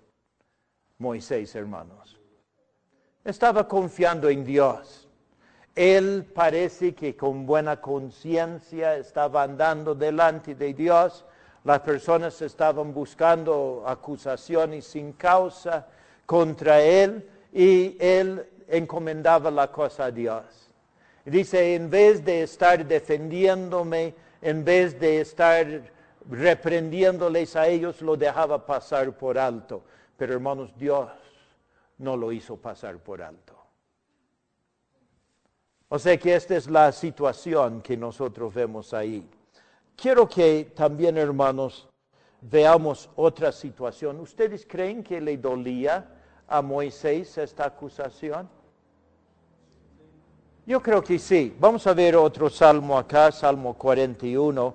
Moisés, 0.96 1.54
hermanos? 1.54 2.18
Estaba 3.22 3.68
confiando 3.68 4.30
en 4.30 4.42
Dios. 4.42 5.06
Él 5.74 6.24
parece 6.34 6.94
que 6.94 7.14
con 7.14 7.44
buena 7.44 7.78
conciencia 7.78 8.96
estaba 8.96 9.42
andando 9.42 9.94
delante 9.94 10.54
de 10.54 10.72
Dios 10.72 11.26
las 11.64 11.80
personas 11.80 12.40
estaban 12.42 12.92
buscando 12.92 13.84
acusaciones 13.86 14.86
sin 14.86 15.12
causa 15.12 15.86
contra 16.24 16.80
él 16.80 17.28
y 17.52 17.96
él 17.98 18.46
encomendaba 18.68 19.50
la 19.50 19.70
cosa 19.70 20.06
a 20.06 20.10
Dios. 20.10 20.44
Dice, 21.24 21.74
en 21.74 21.90
vez 21.90 22.24
de 22.24 22.42
estar 22.42 22.86
defendiéndome, 22.86 24.14
en 24.40 24.64
vez 24.64 24.98
de 24.98 25.20
estar 25.20 25.66
reprendiéndoles 26.30 27.56
a 27.56 27.66
ellos, 27.66 28.00
lo 28.02 28.16
dejaba 28.16 28.64
pasar 28.64 29.16
por 29.16 29.38
alto. 29.38 29.82
Pero 30.16 30.34
hermanos, 30.34 30.72
Dios 30.76 31.10
no 31.98 32.16
lo 32.16 32.32
hizo 32.32 32.56
pasar 32.56 32.98
por 32.98 33.22
alto. 33.22 33.54
O 35.90 35.98
sea 35.98 36.16
que 36.18 36.34
esta 36.34 36.56
es 36.56 36.68
la 36.68 36.92
situación 36.92 37.80
que 37.80 37.96
nosotros 37.96 38.52
vemos 38.52 38.92
ahí. 38.92 39.26
Quiero 40.00 40.28
que 40.28 40.70
también, 40.76 41.18
hermanos, 41.18 41.88
veamos 42.40 43.10
otra 43.16 43.50
situación. 43.50 44.20
¿Ustedes 44.20 44.64
creen 44.64 45.02
que 45.02 45.20
le 45.20 45.36
dolía 45.36 46.08
a 46.46 46.62
Moisés 46.62 47.36
esta 47.36 47.66
acusación? 47.66 48.48
Yo 50.64 50.80
creo 50.80 51.02
que 51.02 51.18
sí. 51.18 51.52
Vamos 51.58 51.84
a 51.88 51.94
ver 51.94 52.14
otro 52.14 52.48
salmo 52.48 52.96
acá, 52.96 53.32
Salmo 53.32 53.74
41, 53.74 54.72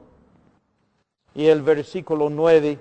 y 1.35 1.45
el 1.45 1.61
versículo 1.61 2.29
9. 2.29 2.77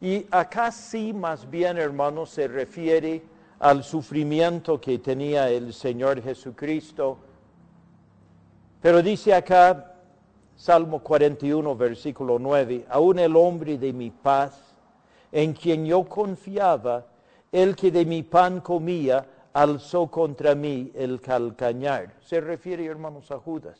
Y 0.00 0.26
acá 0.28 0.72
sí, 0.72 1.12
más 1.12 1.48
bien, 1.48 1.78
hermanos, 1.78 2.30
se 2.30 2.48
refiere 2.48 3.22
al 3.60 3.84
sufrimiento 3.84 4.80
que 4.80 4.98
tenía 4.98 5.50
el 5.50 5.72
Señor 5.72 6.20
Jesucristo. 6.20 7.16
Pero 8.82 9.00
dice 9.02 9.32
acá, 9.32 9.92
Salmo 10.56 11.00
41, 11.00 11.76
versículo 11.76 12.38
9, 12.38 12.86
aún 12.88 13.18
el 13.18 13.36
hombre 13.36 13.76
de 13.76 13.92
mi 13.92 14.10
paz, 14.10 14.74
en 15.30 15.52
quien 15.52 15.84
yo 15.84 16.04
confiaba, 16.04 17.04
el 17.52 17.76
que 17.76 17.90
de 17.90 18.06
mi 18.06 18.22
pan 18.22 18.60
comía, 18.60 19.26
alzó 19.52 20.06
contra 20.10 20.54
mí 20.54 20.90
el 20.94 21.20
calcañar. 21.20 22.14
Se 22.20 22.40
refiere, 22.40 22.86
hermanos, 22.86 23.30
a 23.30 23.38
Judas. 23.38 23.78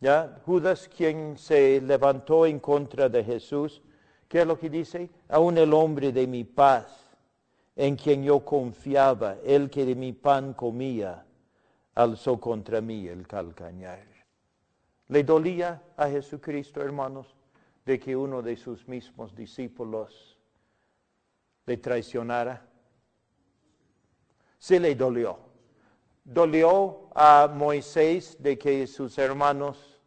¿Ya? 0.00 0.40
Judas, 0.46 0.88
quien 0.88 1.36
se 1.36 1.80
levantó 1.80 2.46
en 2.46 2.60
contra 2.60 3.08
de 3.08 3.24
Jesús, 3.24 3.82
¿qué 4.28 4.42
es 4.42 4.46
lo 4.46 4.58
que 4.58 4.70
dice? 4.70 5.10
Aún 5.28 5.58
el 5.58 5.74
hombre 5.74 6.12
de 6.12 6.26
mi 6.28 6.44
paz, 6.44 6.86
en 7.74 7.96
quien 7.96 8.22
yo 8.22 8.44
confiaba, 8.44 9.36
el 9.44 9.68
que 9.70 9.84
de 9.84 9.96
mi 9.96 10.12
pan 10.12 10.54
comía, 10.54 11.24
alzó 11.96 12.40
contra 12.40 12.80
mí 12.80 13.08
el 13.08 13.26
calcañar. 13.26 14.09
¿Le 15.10 15.24
dolía 15.24 15.82
a 15.96 16.08
Jesucristo, 16.08 16.80
hermanos, 16.80 17.34
de 17.84 17.98
que 17.98 18.14
uno 18.14 18.42
de 18.42 18.56
sus 18.56 18.86
mismos 18.86 19.34
discípulos 19.34 20.38
le 21.66 21.76
traicionara? 21.78 22.64
Sí 24.56 24.78
le 24.78 24.94
dolió. 24.94 25.36
Dolió 26.22 27.08
a 27.12 27.50
Moisés 27.52 28.40
de 28.40 28.56
que 28.56 28.86
sus 28.86 29.18
hermanos 29.18 30.00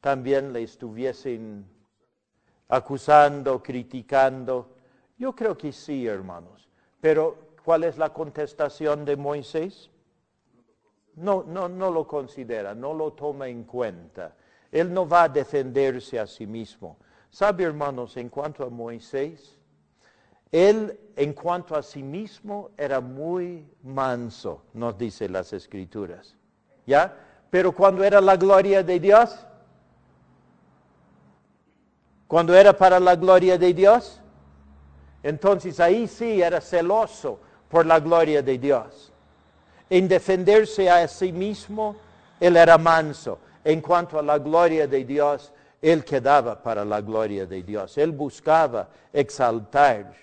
también 0.00 0.50
le 0.50 0.62
estuviesen 0.62 1.66
acusando, 2.68 3.62
criticando. 3.62 4.76
Yo 5.18 5.34
creo 5.34 5.58
que 5.58 5.72
sí, 5.72 6.06
hermanos. 6.06 6.70
Pero, 7.02 7.50
¿cuál 7.62 7.84
es 7.84 7.98
la 7.98 8.14
contestación 8.14 9.04
de 9.04 9.14
Moisés? 9.14 9.90
No, 11.16 11.42
no, 11.42 11.68
no 11.68 11.90
lo 11.90 12.06
considera, 12.06 12.74
no 12.74 12.92
lo 12.92 13.12
toma 13.12 13.48
en 13.48 13.64
cuenta. 13.64 14.34
Él 14.70 14.92
no 14.92 15.08
va 15.08 15.24
a 15.24 15.28
defenderse 15.28 16.18
a 16.18 16.26
sí 16.26 16.46
mismo. 16.46 16.98
¿Sabe, 17.30 17.64
hermanos, 17.64 18.16
en 18.16 18.28
cuanto 18.28 18.64
a 18.64 18.70
Moisés? 18.70 19.56
Él, 20.52 20.98
en 21.16 21.32
cuanto 21.32 21.74
a 21.74 21.82
sí 21.82 22.02
mismo, 22.02 22.70
era 22.76 23.00
muy 23.00 23.66
manso, 23.82 24.62
nos 24.74 24.96
dice 24.98 25.28
las 25.28 25.52
escrituras. 25.52 26.36
¿Ya? 26.86 27.16
Pero 27.50 27.72
cuando 27.72 28.04
era 28.04 28.20
la 28.20 28.36
gloria 28.36 28.82
de 28.82 29.00
Dios, 29.00 29.46
cuando 32.26 32.54
era 32.54 32.76
para 32.76 33.00
la 33.00 33.16
gloria 33.16 33.56
de 33.56 33.72
Dios, 33.72 34.20
entonces 35.22 35.80
ahí 35.80 36.06
sí 36.06 36.42
era 36.42 36.60
celoso 36.60 37.40
por 37.68 37.86
la 37.86 38.00
gloria 38.00 38.42
de 38.42 38.58
Dios 38.58 39.12
en 39.88 40.08
defenderse 40.08 40.90
a 40.90 41.06
sí 41.06 41.32
mismo, 41.32 41.96
él 42.40 42.56
era 42.56 42.76
manso. 42.78 43.38
En 43.64 43.80
cuanto 43.80 44.18
a 44.18 44.22
la 44.22 44.38
gloria 44.38 44.86
de 44.86 45.04
Dios, 45.04 45.52
él 45.80 46.04
quedaba 46.04 46.62
para 46.62 46.84
la 46.84 47.00
gloria 47.00 47.46
de 47.46 47.62
Dios. 47.62 47.96
Él 47.98 48.12
buscaba 48.12 48.88
exaltar 49.12 50.14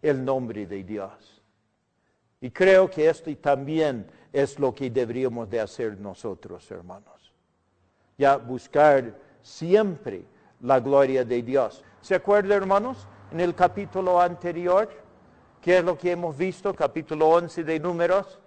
el 0.00 0.24
nombre 0.24 0.66
de 0.66 0.82
Dios. 0.82 1.42
Y 2.40 2.50
creo 2.50 2.90
que 2.90 3.08
esto 3.08 3.34
también 3.36 4.06
es 4.32 4.58
lo 4.58 4.74
que 4.74 4.90
deberíamos 4.90 5.48
de 5.48 5.60
hacer 5.60 5.98
nosotros, 5.98 6.68
hermanos. 6.70 7.32
Ya 8.18 8.36
buscar 8.36 9.14
siempre 9.42 10.24
la 10.60 10.80
gloria 10.80 11.24
de 11.24 11.42
Dios. 11.42 11.84
¿Se 12.00 12.16
acuerdan, 12.16 12.52
hermanos? 12.52 13.06
En 13.30 13.40
el 13.40 13.54
capítulo 13.54 14.20
anterior, 14.20 14.90
¿qué 15.60 15.78
es 15.78 15.84
lo 15.84 15.96
que 15.96 16.12
hemos 16.12 16.36
visto? 16.36 16.74
Capítulo 16.74 17.28
11 17.28 17.62
de 17.64 17.78
Números 17.78 18.40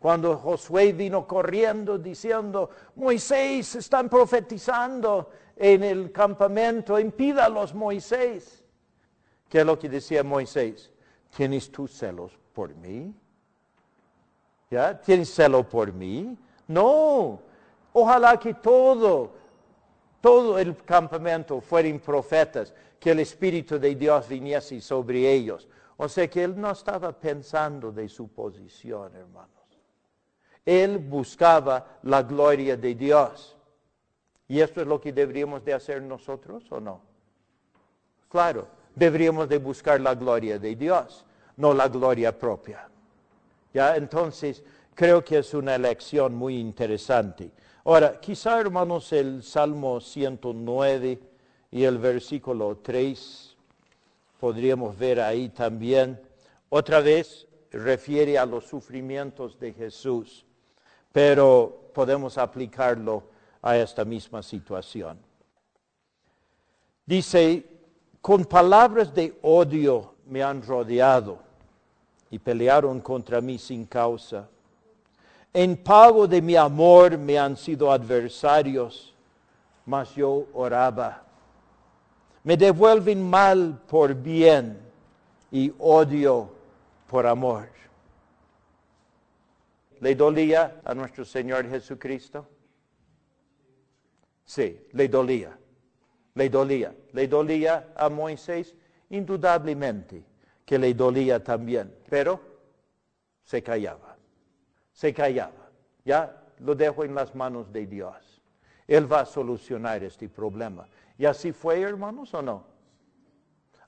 cuando 0.00 0.38
Josué 0.38 0.94
vino 0.94 1.26
corriendo 1.26 1.98
diciendo, 1.98 2.70
Moisés, 2.96 3.74
están 3.74 4.08
profetizando 4.08 5.30
en 5.54 5.84
el 5.84 6.10
campamento, 6.10 6.98
impídalos 6.98 7.74
Moisés. 7.74 8.64
¿Qué 9.46 9.60
es 9.60 9.66
lo 9.66 9.78
que 9.78 9.90
decía 9.90 10.24
Moisés? 10.24 10.90
¿Tienes 11.36 11.70
tú 11.70 11.86
celos 11.86 12.32
por 12.54 12.74
mí? 12.74 13.14
¿Ya? 14.70 14.98
¿Tienes 14.98 15.34
celo 15.34 15.68
por 15.68 15.92
mí? 15.92 16.34
No. 16.66 17.42
Ojalá 17.92 18.38
que 18.38 18.54
todo, 18.54 19.32
todo 20.22 20.58
el 20.58 20.82
campamento 20.82 21.60
fueran 21.60 22.00
profetas, 22.00 22.72
que 22.98 23.10
el 23.10 23.20
Espíritu 23.20 23.78
de 23.78 23.94
Dios 23.94 24.26
viniese 24.28 24.80
sobre 24.80 25.30
ellos. 25.30 25.68
O 25.98 26.08
sea 26.08 26.26
que 26.30 26.42
él 26.42 26.58
no 26.58 26.70
estaba 26.70 27.12
pensando 27.12 27.92
de 27.92 28.08
su 28.08 28.28
posición, 28.28 29.14
hermano. 29.14 29.59
Él 30.64 30.98
buscaba 30.98 31.98
la 32.02 32.22
gloria 32.22 32.76
de 32.76 32.94
Dios. 32.94 33.56
¿Y 34.48 34.60
esto 34.60 34.80
es 34.80 34.86
lo 34.86 35.00
que 35.00 35.12
deberíamos 35.12 35.64
de 35.64 35.74
hacer 35.74 36.02
nosotros 36.02 36.64
o 36.70 36.80
no? 36.80 37.00
Claro, 38.28 38.66
deberíamos 38.94 39.48
de 39.48 39.58
buscar 39.58 40.00
la 40.00 40.14
gloria 40.14 40.58
de 40.58 40.76
Dios, 40.76 41.24
no 41.56 41.72
la 41.72 41.88
gloria 41.88 42.36
propia. 42.36 42.88
¿Ya? 43.72 43.96
Entonces, 43.96 44.62
creo 44.94 45.24
que 45.24 45.38
es 45.38 45.54
una 45.54 45.74
elección 45.74 46.34
muy 46.34 46.58
interesante. 46.58 47.50
Ahora, 47.84 48.20
quizá, 48.20 48.60
hermanos, 48.60 49.12
el 49.12 49.42
Salmo 49.42 50.00
109 50.00 51.18
y 51.70 51.84
el 51.84 51.98
versículo 51.98 52.78
3, 52.82 53.56
podríamos 54.38 54.98
ver 54.98 55.20
ahí 55.20 55.48
también, 55.48 56.20
otra 56.68 57.00
vez 57.00 57.46
refiere 57.70 58.36
a 58.38 58.46
los 58.46 58.66
sufrimientos 58.66 59.58
de 59.58 59.72
Jesús 59.72 60.44
pero 61.12 61.90
podemos 61.92 62.38
aplicarlo 62.38 63.24
a 63.62 63.76
esta 63.76 64.04
misma 64.04 64.42
situación. 64.42 65.18
Dice, 67.04 67.66
con 68.20 68.44
palabras 68.44 69.12
de 69.14 69.38
odio 69.42 70.14
me 70.26 70.42
han 70.42 70.62
rodeado 70.62 71.38
y 72.30 72.38
pelearon 72.38 73.00
contra 73.00 73.40
mí 73.40 73.58
sin 73.58 73.84
causa. 73.84 74.48
En 75.52 75.76
pago 75.76 76.28
de 76.28 76.40
mi 76.40 76.54
amor 76.54 77.18
me 77.18 77.36
han 77.36 77.56
sido 77.56 77.90
adversarios, 77.90 79.14
mas 79.84 80.14
yo 80.14 80.46
oraba. 80.54 81.24
Me 82.44 82.56
devuelven 82.56 83.28
mal 83.28 83.82
por 83.88 84.14
bien 84.14 84.78
y 85.50 85.72
odio 85.78 86.50
por 87.08 87.26
amor. 87.26 87.79
¿Le 90.00 90.14
dolía 90.14 90.80
a 90.84 90.94
nuestro 90.94 91.24
Señor 91.24 91.68
Jesucristo? 91.68 92.48
Sí, 94.44 94.86
le 94.92 95.08
dolía. 95.08 95.56
Le 96.34 96.48
dolía. 96.48 96.94
¿Le 97.12 97.28
dolía 97.28 97.92
a 97.94 98.08
Moisés? 98.08 98.74
Indudablemente 99.10 100.24
que 100.64 100.78
le 100.78 100.94
dolía 100.94 101.42
también, 101.42 101.94
pero 102.08 102.40
se 103.44 103.62
callaba. 103.62 104.16
Se 104.92 105.12
callaba. 105.12 105.70
Ya 106.04 106.44
lo 106.60 106.74
dejo 106.74 107.04
en 107.04 107.14
las 107.14 107.34
manos 107.34 107.72
de 107.72 107.86
Dios. 107.86 108.40
Él 108.86 109.12
va 109.12 109.20
a 109.20 109.26
solucionar 109.26 110.02
este 110.04 110.28
problema. 110.28 110.88
¿Y 111.18 111.26
así 111.26 111.52
fue, 111.52 111.80
hermanos, 111.80 112.32
o 112.34 112.42
no? 112.42 112.64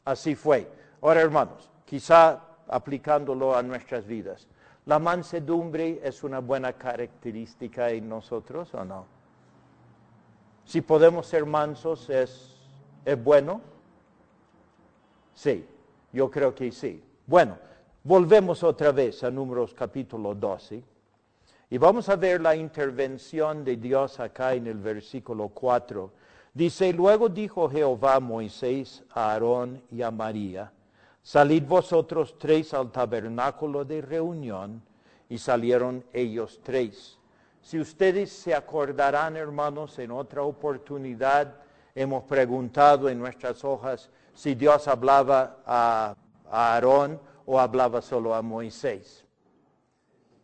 Así 0.04 0.34
fue. 0.34 0.68
Ahora, 1.00 1.20
hermanos, 1.20 1.70
quizá 1.84 2.40
aplicándolo 2.68 3.56
a 3.56 3.62
nuestras 3.62 4.06
vidas. 4.06 4.46
¿La 4.86 4.98
mansedumbre 4.98 6.00
es 6.02 6.24
una 6.24 6.40
buena 6.40 6.72
característica 6.72 7.90
en 7.90 8.08
nosotros 8.08 8.74
o 8.74 8.84
no? 8.84 9.06
Si 10.64 10.80
podemos 10.80 11.26
ser 11.26 11.46
mansos, 11.46 12.10
¿es, 12.10 12.56
es 13.04 13.22
bueno? 13.22 13.60
Sí, 15.34 15.64
yo 16.12 16.30
creo 16.30 16.54
que 16.54 16.72
sí. 16.72 17.02
Bueno, 17.26 17.56
volvemos 18.02 18.62
otra 18.64 18.90
vez 18.90 19.22
a 19.22 19.30
Números 19.30 19.72
capítulo 19.72 20.34
12 20.34 20.82
y 21.70 21.78
vamos 21.78 22.08
a 22.08 22.16
ver 22.16 22.40
la 22.40 22.54
intervención 22.56 23.64
de 23.64 23.76
Dios 23.76 24.20
acá 24.20 24.54
en 24.54 24.66
el 24.66 24.78
versículo 24.78 25.48
4. 25.48 26.10
Dice, 26.52 26.92
luego 26.92 27.28
dijo 27.28 27.70
Jehová 27.70 28.16
a 28.16 28.20
Moisés, 28.20 29.04
a 29.14 29.32
Aarón 29.32 29.82
y 29.90 30.02
a 30.02 30.10
María, 30.10 30.70
Salid 31.22 31.64
vosotros 31.64 32.36
tres 32.38 32.74
al 32.74 32.90
tabernáculo 32.90 33.84
de 33.84 34.02
reunión. 34.02 34.82
Y 35.28 35.38
salieron 35.38 36.04
ellos 36.12 36.60
tres. 36.62 37.18
Si 37.62 37.80
ustedes 37.80 38.30
se 38.30 38.54
acordarán, 38.54 39.36
hermanos, 39.36 39.98
en 39.98 40.10
otra 40.10 40.42
oportunidad 40.42 41.54
hemos 41.94 42.24
preguntado 42.24 43.08
en 43.08 43.18
nuestras 43.18 43.64
hojas 43.64 44.10
si 44.34 44.54
Dios 44.54 44.88
hablaba 44.88 45.58
a, 45.64 46.16
Aarón 46.50 47.18
o 47.46 47.58
hablaba 47.58 48.02
solo 48.02 48.34
a 48.34 48.42
Moisés. 48.42 49.24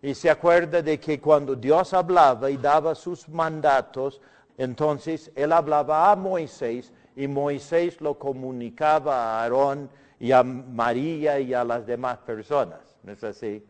Y 0.00 0.14
se 0.14 0.30
acuerda 0.30 0.80
de 0.80 0.98
que 0.98 1.20
cuando 1.20 1.54
Dios 1.54 1.92
hablaba 1.92 2.50
y 2.50 2.56
daba 2.56 2.94
sus 2.94 3.28
mandatos, 3.28 4.22
entonces 4.56 5.30
Él 5.34 5.52
hablaba 5.52 6.10
a 6.10 6.16
Moisés 6.16 6.92
y 7.14 7.26
Moisés 7.26 8.00
lo 8.00 8.18
comunicaba 8.18 9.16
a 9.16 9.42
Aarón 9.42 9.90
y 10.20 10.32
a 10.32 10.42
María 10.42 11.38
y 11.38 11.54
a 11.54 11.64
las 11.64 11.86
demás 11.86 12.18
personas. 12.18 12.80
¿No 13.02 13.12
es 13.12 13.22
así? 13.22 13.64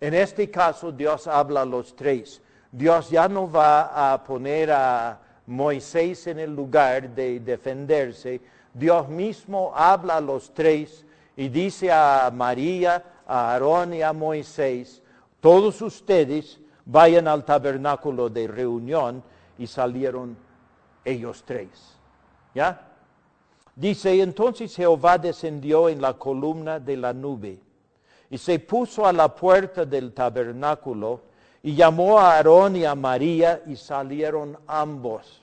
En 0.00 0.14
este 0.14 0.50
caso 0.50 0.92
Dios 0.92 1.26
habla 1.26 1.62
a 1.62 1.66
los 1.66 1.94
tres. 1.94 2.40
Dios 2.72 3.10
ya 3.10 3.28
no 3.28 3.50
va 3.50 4.12
a 4.12 4.22
poner 4.22 4.70
a 4.70 5.18
Moisés 5.46 6.26
en 6.28 6.38
el 6.38 6.54
lugar 6.54 7.10
de 7.10 7.40
defenderse. 7.40 8.40
Dios 8.72 9.08
mismo 9.08 9.72
habla 9.74 10.16
a 10.16 10.20
los 10.20 10.54
tres 10.54 11.04
y 11.36 11.48
dice 11.48 11.90
a 11.90 12.30
María, 12.32 13.02
a 13.26 13.52
Aarón 13.52 13.94
y 13.94 14.02
a 14.02 14.12
Moisés, 14.12 15.02
todos 15.40 15.80
ustedes 15.82 16.60
vayan 16.84 17.26
al 17.28 17.44
tabernáculo 17.44 18.28
de 18.28 18.46
reunión 18.46 19.22
y 19.58 19.66
salieron 19.66 20.36
ellos 21.04 21.42
tres. 21.46 21.96
¿Ya? 22.54 22.89
Dice, 23.80 24.20
entonces 24.20 24.76
Jehová 24.76 25.16
descendió 25.16 25.88
en 25.88 26.02
la 26.02 26.12
columna 26.12 26.78
de 26.78 26.98
la 26.98 27.14
nube 27.14 27.60
y 28.28 28.36
se 28.36 28.58
puso 28.58 29.06
a 29.06 29.12
la 29.14 29.34
puerta 29.34 29.86
del 29.86 30.12
tabernáculo 30.12 31.22
y 31.62 31.74
llamó 31.74 32.18
a 32.18 32.34
Aarón 32.34 32.76
y 32.76 32.84
a 32.84 32.94
María 32.94 33.62
y 33.66 33.76
salieron 33.76 34.58
ambos. 34.66 35.40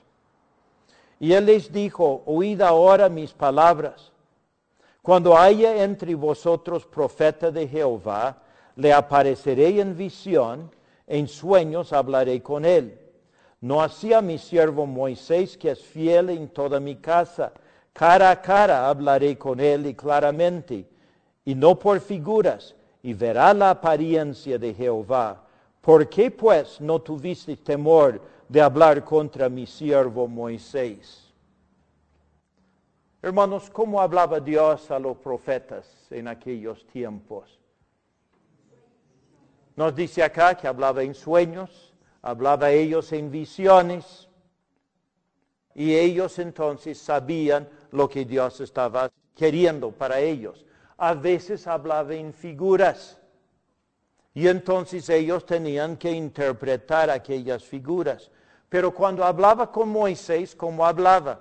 Y 1.18 1.32
él 1.32 1.46
les 1.46 1.72
dijo, 1.72 2.22
oíd 2.26 2.60
ahora 2.60 3.08
mis 3.08 3.32
palabras. 3.32 4.12
Cuando 5.02 5.36
haya 5.36 5.82
entre 5.82 6.14
vosotros 6.14 6.86
profeta 6.86 7.50
de 7.50 7.66
Jehová, 7.66 8.36
le 8.76 8.92
apareceré 8.92 9.80
en 9.80 9.96
visión, 9.96 10.70
en 11.08 11.26
sueños 11.26 11.92
hablaré 11.92 12.40
con 12.40 12.64
él. 12.64 13.00
No 13.60 13.82
hacía 13.82 14.22
mi 14.22 14.38
siervo 14.38 14.86
Moisés, 14.86 15.56
que 15.56 15.72
es 15.72 15.82
fiel 15.82 16.30
en 16.30 16.46
toda 16.46 16.78
mi 16.78 16.94
casa 16.94 17.52
Cara 17.92 18.30
a 18.30 18.40
cara 18.40 18.88
hablaré 18.88 19.36
con 19.36 19.58
él 19.60 19.86
y 19.86 19.94
claramente, 19.94 20.86
y 21.44 21.54
no 21.54 21.78
por 21.78 22.00
figuras, 22.00 22.74
y 23.02 23.14
verá 23.14 23.52
la 23.54 23.70
apariencia 23.70 24.58
de 24.58 24.74
Jehová. 24.74 25.44
¿Por 25.80 26.08
qué 26.08 26.30
pues 26.30 26.80
no 26.80 27.00
tuviste 27.00 27.56
temor 27.56 28.20
de 28.48 28.60
hablar 28.60 29.04
contra 29.04 29.48
mi 29.48 29.66
siervo 29.66 30.28
Moisés? 30.28 31.32
Hermanos, 33.20 33.68
¿cómo 33.70 34.00
hablaba 34.00 34.38
Dios 34.38 34.90
a 34.90 34.98
los 34.98 35.16
profetas 35.16 36.06
en 36.10 36.28
aquellos 36.28 36.86
tiempos? 36.86 37.58
Nos 39.74 39.94
dice 39.94 40.22
acá 40.22 40.56
que 40.56 40.68
hablaba 40.68 41.02
en 41.02 41.14
sueños, 41.14 41.92
hablaba 42.22 42.70
ellos 42.70 43.12
en 43.12 43.30
visiones, 43.30 44.28
y 45.74 45.94
ellos 45.94 46.38
entonces 46.38 46.98
sabían 46.98 47.68
lo 47.92 48.08
que 48.08 48.24
Dios 48.24 48.60
estaba 48.60 49.10
queriendo 49.34 49.90
para 49.90 50.18
ellos. 50.18 50.64
A 50.96 51.14
veces 51.14 51.66
hablaba 51.66 52.14
en 52.14 52.32
figuras. 52.32 53.18
Y 54.34 54.46
entonces 54.48 55.08
ellos 55.08 55.44
tenían 55.46 55.96
que 55.96 56.10
interpretar 56.10 57.10
aquellas 57.10 57.64
figuras. 57.64 58.30
Pero 58.68 58.92
cuando 58.92 59.24
hablaba 59.24 59.72
con 59.72 59.88
Moisés, 59.88 60.54
¿cómo 60.54 60.84
hablaba? 60.84 61.40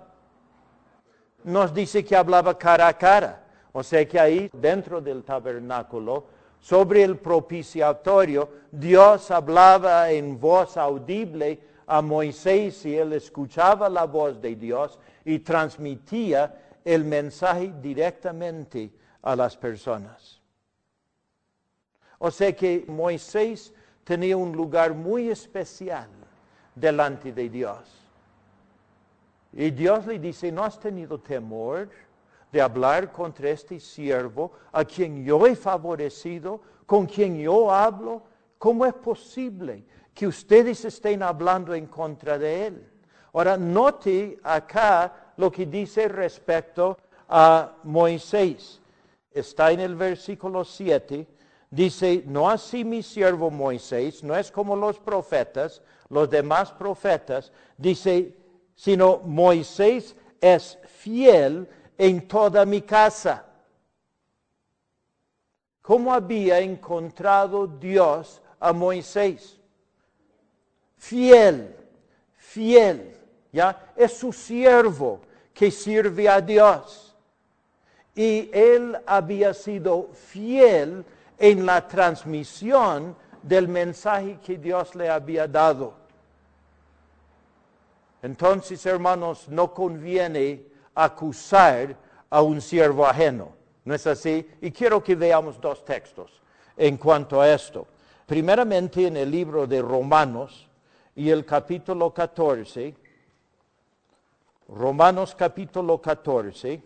Nos 1.43 1.73
dice 1.73 2.03
que 2.03 2.15
hablaba 2.15 2.57
cara 2.57 2.87
a 2.87 2.97
cara. 2.97 3.43
O 3.73 3.83
sea 3.83 4.07
que 4.07 4.19
ahí, 4.19 4.49
dentro 4.53 5.01
del 5.01 5.23
tabernáculo, 5.23 6.25
sobre 6.59 7.03
el 7.03 7.17
propiciatorio, 7.17 8.49
Dios 8.71 9.29
hablaba 9.31 10.09
en 10.11 10.39
voz 10.39 10.77
audible 10.77 11.59
a 11.85 12.01
Moisés 12.01 12.85
y 12.85 12.97
él 12.97 13.13
escuchaba 13.13 13.87
la 13.89 14.05
voz 14.05 14.41
de 14.41 14.55
Dios 14.55 14.99
y 15.27 15.39
transmitía 15.39 16.79
el 16.85 17.03
mensaje 17.03 17.73
directamente 17.81 18.89
a 19.21 19.35
las 19.35 19.57
personas. 19.57 20.39
O 22.17 22.31
sea 22.31 22.55
que 22.55 22.85
Moisés 22.87 23.73
tenía 24.05 24.37
un 24.37 24.53
lugar 24.53 24.93
muy 24.93 25.29
especial 25.29 26.07
delante 26.73 27.33
de 27.33 27.49
Dios. 27.49 27.79
Y 29.51 29.69
Dios 29.71 30.07
le 30.07 30.17
dice, 30.17 30.49
¿no 30.49 30.63
has 30.63 30.79
tenido 30.79 31.19
temor 31.19 31.89
de 32.49 32.61
hablar 32.61 33.11
contra 33.11 33.49
este 33.49 33.81
siervo 33.81 34.53
a 34.71 34.85
quien 34.85 35.25
yo 35.25 35.45
he 35.45 35.57
favorecido, 35.57 36.61
con 36.85 37.05
quien 37.05 37.37
yo 37.37 37.69
hablo? 37.69 38.23
¿Cómo 38.57 38.85
es 38.85 38.93
posible 38.93 39.83
que 40.13 40.25
ustedes 40.25 40.85
estén 40.85 41.21
hablando 41.21 41.73
en 41.73 41.87
contra 41.87 42.37
de 42.37 42.67
él? 42.67 42.91
Ahora, 43.37 43.55
note 43.55 44.39
acá 44.41 45.13
lo 45.37 45.51
que 45.51 45.67
dice 45.67 46.07
respecto 46.07 46.97
a 47.29 47.71
Moisés. 47.83 48.81
Está 49.31 49.71
en 49.71 49.79
el 49.79 49.95
versículo 49.95 50.65
7. 50.65 51.27
Dice, 51.69 52.23
no 52.25 52.49
así 52.49 52.83
mi 52.83 53.03
siervo 53.03 53.51
Moisés, 53.51 54.23
no 54.23 54.35
es 54.35 54.51
como 54.51 54.75
los 54.75 54.97
profetas, 54.97 55.83
los 56.09 56.27
demás 56.31 56.71
profetas. 56.71 57.51
Dice, 57.77 58.35
sino 58.73 59.19
Moisés 59.19 60.15
es 60.41 60.79
fiel 60.87 61.69
en 61.95 62.27
toda 62.27 62.65
mi 62.65 62.81
casa. 62.81 63.45
¿Cómo 65.83 66.11
había 66.11 66.59
encontrado 66.59 67.67
Dios 67.67 68.41
a 68.59 68.73
Moisés? 68.73 69.59
Fiel, 70.95 71.75
fiel. 72.35 73.13
¿Ya? 73.51 73.91
Es 73.95 74.13
su 74.13 74.31
siervo 74.33 75.21
que 75.53 75.71
sirve 75.71 76.29
a 76.29 76.41
Dios. 76.41 77.15
Y 78.15 78.49
él 78.51 78.97
había 79.05 79.53
sido 79.53 80.09
fiel 80.13 81.05
en 81.37 81.65
la 81.65 81.87
transmisión 81.87 83.15
del 83.43 83.67
mensaje 83.67 84.39
que 84.43 84.57
Dios 84.57 84.95
le 84.95 85.09
había 85.09 85.47
dado. 85.47 85.93
Entonces, 88.21 88.85
hermanos, 88.85 89.47
no 89.47 89.73
conviene 89.73 90.63
acusar 90.95 91.95
a 92.29 92.41
un 92.41 92.59
siervo 92.59 93.05
ajeno. 93.05 93.55
¿No 93.85 93.93
es 93.93 94.05
así? 94.05 94.45
Y 94.61 94.71
quiero 94.71 95.01
que 95.01 95.15
veamos 95.15 95.61
dos 95.61 95.85
textos 95.85 96.41
en 96.75 96.97
cuanto 96.97 97.39
a 97.39 97.49
esto. 97.53 97.87
Primeramente 98.25 99.07
en 99.07 99.15
el 99.15 99.31
libro 99.31 99.65
de 99.65 99.81
Romanos 99.81 100.67
y 101.15 101.29
el 101.29 101.45
capítulo 101.45 102.13
14. 102.13 102.93
Romanos 104.67 105.33
capítulo 105.33 106.01
14 106.01 106.83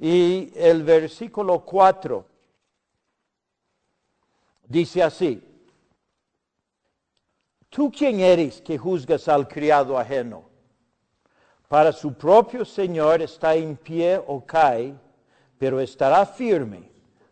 y 0.00 0.52
el 0.56 0.82
versículo 0.82 1.64
4 1.64 2.26
dice 4.64 5.04
así, 5.04 5.40
¿tú 7.68 7.92
quién 7.92 8.18
eres 8.18 8.60
que 8.60 8.76
juzgas 8.76 9.28
al 9.28 9.46
criado 9.46 9.96
ajeno? 9.96 10.44
Para 11.68 11.92
su 11.92 12.14
propio 12.14 12.64
Señor 12.64 13.22
está 13.22 13.54
en 13.54 13.76
pie 13.76 14.20
o 14.26 14.44
cae, 14.44 14.94
pero 15.58 15.80
estará 15.80 16.26
firme, 16.26 16.90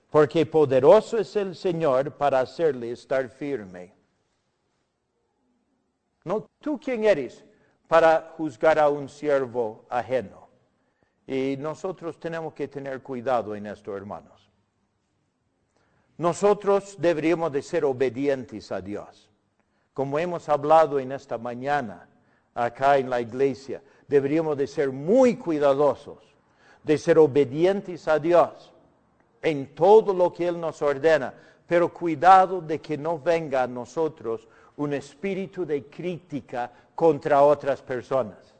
porque 0.08 0.46
poderoso 0.46 1.18
es 1.18 1.34
el 1.34 1.56
Señor 1.56 2.12
para 2.12 2.40
hacerle 2.40 2.92
estar 2.92 3.28
firme. 3.28 3.92
¿No? 6.22 6.46
¿Tú 6.60 6.78
quién 6.78 7.04
eres 7.04 7.44
para 7.88 8.32
juzgar 8.36 8.78
a 8.78 8.88
un 8.88 9.08
siervo 9.08 9.84
ajeno? 9.88 10.48
Y 11.26 11.56
nosotros 11.58 12.18
tenemos 12.18 12.54
que 12.54 12.68
tener 12.68 13.02
cuidado 13.02 13.54
en 13.54 13.66
esto, 13.66 13.96
hermanos. 13.96 14.50
Nosotros 16.16 16.96
deberíamos 16.98 17.50
de 17.52 17.62
ser 17.62 17.84
obedientes 17.84 18.70
a 18.70 18.80
Dios. 18.80 19.30
Como 19.92 20.18
hemos 20.18 20.48
hablado 20.48 20.98
en 20.98 21.12
esta 21.12 21.38
mañana 21.38 22.08
acá 22.54 22.98
en 22.98 23.10
la 23.10 23.20
iglesia, 23.20 23.82
deberíamos 24.06 24.56
de 24.56 24.66
ser 24.66 24.92
muy 24.92 25.36
cuidadosos, 25.36 26.18
de 26.82 26.98
ser 26.98 27.18
obedientes 27.18 28.06
a 28.06 28.18
Dios 28.18 28.72
en 29.42 29.74
todo 29.74 30.12
lo 30.12 30.32
que 30.32 30.48
Él 30.48 30.60
nos 30.60 30.80
ordena, 30.82 31.34
pero 31.66 31.92
cuidado 31.92 32.60
de 32.60 32.80
que 32.80 32.96
no 32.96 33.18
venga 33.18 33.62
a 33.62 33.66
nosotros 33.66 34.48
un 34.76 34.92
espíritu 34.92 35.64
de 35.64 35.84
crítica 35.84 36.70
contra 36.94 37.42
otras 37.42 37.82
personas. 37.82 38.54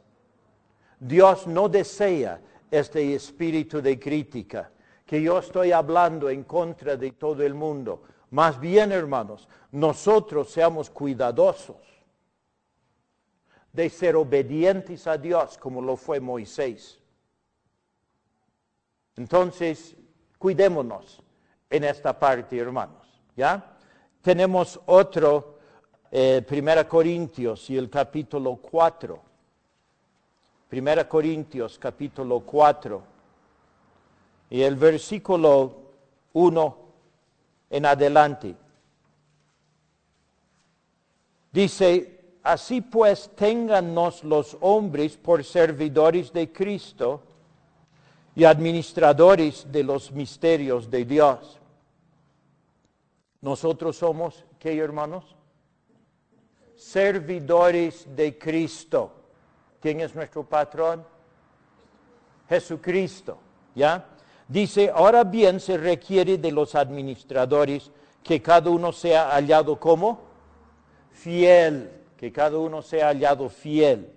Dios 0.99 1.47
no 1.47 1.67
desea 1.69 2.39
este 2.71 3.13
espíritu 3.13 3.81
de 3.81 3.99
crítica, 3.99 4.71
que 5.05 5.21
yo 5.21 5.39
estoy 5.39 5.71
hablando 5.71 6.29
en 6.29 6.43
contra 6.43 6.95
de 6.95 7.11
todo 7.11 7.43
el 7.43 7.53
mundo. 7.53 8.03
Más 8.31 8.59
bien, 8.59 8.91
hermanos, 8.91 9.47
nosotros 9.71 10.49
seamos 10.49 10.89
cuidadosos 10.89 11.77
de 13.71 13.89
ser 13.89 14.15
obedientes 14.15 15.05
a 15.05 15.17
Dios 15.17 15.57
como 15.57 15.81
lo 15.81 15.97
fue 15.97 16.19
Moisés. 16.19 16.99
Entonces, 19.17 19.95
cuidémonos 20.37 21.21
en 21.69 21.83
esta 21.83 22.17
parte, 22.17 22.57
hermanos. 22.57 23.21
¿Ya? 23.35 23.77
Tenemos 24.21 24.79
otro, 24.85 25.54
eh, 26.17 26.41
Primera 26.43 26.87
Corintios 26.87 27.69
y 27.69 27.77
el 27.77 27.89
capítulo 27.89 28.55
4. 28.55 29.19
Primera 30.69 31.09
Corintios 31.09 31.77
capítulo 31.77 32.39
4 32.39 33.03
y 34.49 34.61
el 34.61 34.77
versículo 34.77 35.75
1 36.31 36.77
en 37.69 37.85
adelante. 37.85 38.55
Dice, 41.51 42.37
así 42.43 42.79
pues 42.79 43.29
téngannos 43.35 44.23
los 44.23 44.55
hombres 44.61 45.17
por 45.17 45.43
servidores 45.43 46.31
de 46.31 46.49
Cristo 46.49 47.23
y 48.37 48.45
administradores 48.45 49.69
de 49.69 49.83
los 49.83 50.13
misterios 50.13 50.89
de 50.89 51.03
Dios. 51.03 51.59
Nosotros 53.41 53.97
somos, 53.97 54.45
¿qué 54.57 54.77
hermanos? 54.77 55.34
Servidores 56.75 58.07
de 58.15 58.37
Cristo. 58.37 59.11
¿Quién 59.81 60.01
es 60.01 60.15
nuestro 60.15 60.43
patrón? 60.43 61.05
Jesucristo, 62.49 63.37
¿ya? 63.73 64.05
Dice, 64.47 64.91
ahora 64.93 65.23
bien 65.23 65.59
se 65.59 65.77
requiere 65.77 66.37
de 66.37 66.51
los 66.51 66.75
administradores 66.75 67.91
que 68.23 68.41
cada 68.41 68.69
uno 68.69 68.91
sea 68.91 69.31
hallado 69.31 69.79
como 69.79 70.19
fiel, 71.11 71.89
que 72.17 72.31
cada 72.31 72.57
uno 72.57 72.81
sea 72.81 73.07
hallado 73.07 73.49
fiel. 73.49 74.11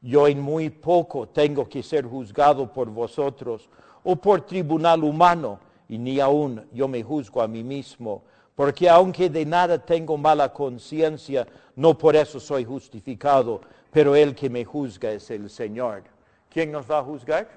Yo 0.00 0.28
en 0.28 0.40
muy 0.40 0.70
poco 0.70 1.28
tengo 1.28 1.68
que 1.68 1.82
ser 1.82 2.06
juzgado 2.06 2.72
por 2.72 2.88
vosotros 2.88 3.68
o 4.04 4.16
por 4.16 4.42
tribunal 4.42 5.02
humano, 5.04 5.58
y 5.88 5.98
ni 5.98 6.20
aún 6.20 6.66
yo 6.72 6.88
me 6.88 7.02
juzgo 7.02 7.42
a 7.42 7.48
mí 7.48 7.62
mismo, 7.62 8.22
porque 8.56 8.88
aunque 8.88 9.28
de 9.28 9.44
nada 9.44 9.78
tengo 9.78 10.16
mala 10.16 10.52
conciencia, 10.52 11.46
no 11.76 11.96
por 11.96 12.16
eso 12.16 12.40
soy 12.40 12.64
justificado, 12.64 13.60
pero 13.92 14.16
el 14.16 14.34
que 14.34 14.48
me 14.48 14.64
juzga 14.64 15.12
es 15.12 15.30
el 15.30 15.50
Señor. 15.50 16.04
¿Quién 16.48 16.72
nos 16.72 16.90
va 16.90 16.98
a 16.98 17.04
juzgar? 17.04 17.48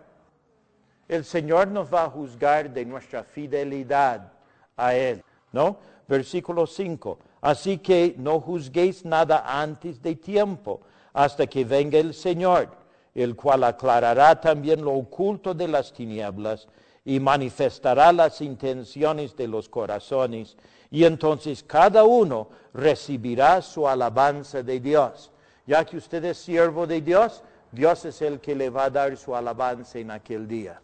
El 1.08 1.24
Señor 1.24 1.70
nos 1.70 1.92
va 1.92 2.04
a 2.04 2.10
juzgar 2.10 2.70
de 2.70 2.86
nuestra 2.86 3.24
fidelidad 3.24 4.32
a 4.76 4.94
Él, 4.94 5.24
¿no? 5.54 5.78
Versículo 6.06 6.68
5. 6.68 7.18
Así 7.42 7.78
que 7.78 8.16
no 8.18 8.42
juzguéis 8.42 9.06
nada 9.06 9.44
antes 9.62 10.02
de 10.02 10.16
tiempo, 10.16 10.82
hasta 11.14 11.48
que 11.48 11.64
venga 11.64 11.98
el 11.98 12.14
Señor, 12.14 12.70
el 13.16 13.38
cual 13.38 13.64
aclarará 13.64 14.40
también 14.40 14.84
lo 14.84 14.92
oculto 14.92 15.54
de 15.54 15.70
las 15.70 15.94
tinieblas 15.94 16.68
y 17.06 17.20
manifestará 17.20 18.12
las 18.12 18.42
intenciones 18.42 19.36
de 19.36 19.48
los 19.48 19.70
corazones, 19.70 20.58
y 20.92 21.04
entonces 21.04 21.64
cada 21.64 22.04
uno 22.04 22.50
recibirá 22.74 23.62
su 23.62 23.88
alabanza 23.88 24.64
de 24.64 24.80
Dios 24.80 25.32
ya 25.70 25.86
que 25.86 25.98
usted 25.98 26.26
es 26.26 26.40
siervo 26.40 26.88
de 26.88 27.00
Dios, 27.00 27.44
Dios 27.72 28.04
es 28.04 28.24
el 28.24 28.40
que 28.40 28.56
le 28.56 28.72
va 28.72 28.86
a 28.86 28.90
dar 28.90 29.16
su 29.16 29.36
alabanza 29.36 30.00
en 30.00 30.10
aquel 30.10 30.48
día. 30.48 30.82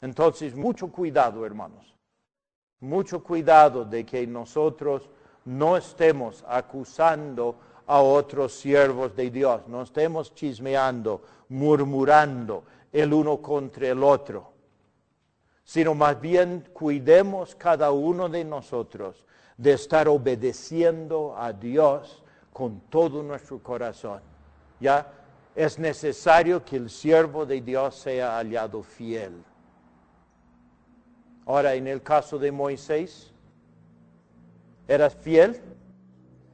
Entonces, 0.00 0.56
mucho 0.56 0.90
cuidado, 0.90 1.46
hermanos. 1.46 1.94
Mucho 2.80 3.22
cuidado 3.22 3.84
de 3.84 4.04
que 4.04 4.26
nosotros 4.26 5.08
no 5.44 5.76
estemos 5.76 6.44
acusando 6.48 7.54
a 7.86 8.00
otros 8.00 8.54
siervos 8.54 9.14
de 9.14 9.30
Dios, 9.30 9.68
no 9.68 9.82
estemos 9.82 10.34
chismeando, 10.34 11.22
murmurando 11.50 12.64
el 12.92 13.12
uno 13.12 13.40
contra 13.40 13.86
el 13.86 14.02
otro, 14.02 14.50
sino 15.70 15.94
más 15.94 16.20
bien 16.20 16.68
cuidemos 16.72 17.54
cada 17.54 17.92
uno 17.92 18.28
de 18.28 18.44
nosotros 18.44 19.24
de 19.56 19.74
estar 19.74 20.08
obedeciendo 20.08 21.36
a 21.38 21.52
Dios 21.52 22.24
con 22.52 22.80
todo 22.90 23.22
nuestro 23.22 23.62
corazón. 23.62 24.20
Ya 24.80 25.06
es 25.54 25.78
necesario 25.78 26.64
que 26.64 26.74
el 26.74 26.90
siervo 26.90 27.46
de 27.46 27.60
Dios 27.60 27.94
sea 27.94 28.38
hallado 28.38 28.82
fiel. 28.82 29.44
Ahora, 31.46 31.74
en 31.74 31.86
el 31.86 32.02
caso 32.02 32.36
de 32.36 32.50
Moisés, 32.50 33.32
¿era 34.88 35.08
fiel? 35.08 35.60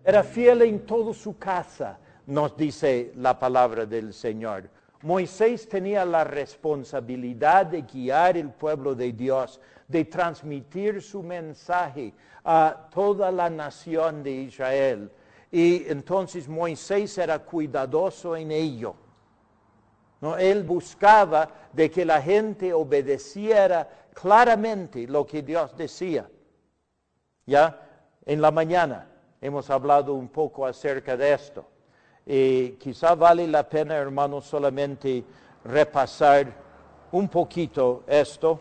Era 0.05 0.23
fiel 0.23 0.61
en 0.61 0.85
toda 0.85 1.15
su 1.15 1.39
casa, 1.39 1.99
nos 2.27 2.55
dice 2.55 3.13
la 3.17 3.39
palabra 3.39 3.87
del 3.87 4.13
Señor. 4.13 4.76
Moisés 5.03 5.69
tenía 5.69 6.05
la 6.05 6.25
responsabilidad 6.25 7.67
de 7.67 7.83
guiar 7.83 8.37
el 8.37 8.51
pueblo 8.51 8.95
de 8.95 9.13
Dios, 9.13 9.61
de 9.87 10.05
transmitir 10.05 11.03
su 11.03 11.23
mensaje 11.23 12.15
a 12.45 12.89
toda 12.93 13.31
la 13.31 13.51
nación 13.51 14.23
de 14.23 14.31
Israel. 14.31 15.11
Y 15.51 15.89
entonces 15.89 16.49
Moisés 16.49 17.19
era 17.19 17.39
cuidadoso 17.39 18.37
en 18.37 18.51
ello. 18.51 18.95
¿no? 20.21 20.37
Él 20.37 20.65
buscaba 20.65 21.49
de 21.73 21.91
que 21.91 22.05
la 22.05 22.21
gente 22.23 22.73
obedeciera 22.73 23.89
claramente 24.15 25.07
lo 25.07 25.27
que 25.27 25.43
Dios 25.43 25.77
decía. 25.77 26.29
Ya 27.45 27.83
en 28.25 28.41
la 28.41 28.51
mañana 28.51 29.09
hemos 29.41 29.71
hablado 29.71 30.15
un 30.15 30.29
poco 30.29 30.67
acerca 30.67 31.17
de 31.17 31.33
esto. 31.33 31.69
Y 32.27 32.71
quizá 32.73 33.15
vale 33.15 33.47
la 33.47 33.69
pena, 33.69 33.95
hermanos, 33.95 34.45
solamente 34.45 35.25
repasar 35.65 36.53
un 37.13 37.29
poquito 37.29 38.03
esto. 38.07 38.61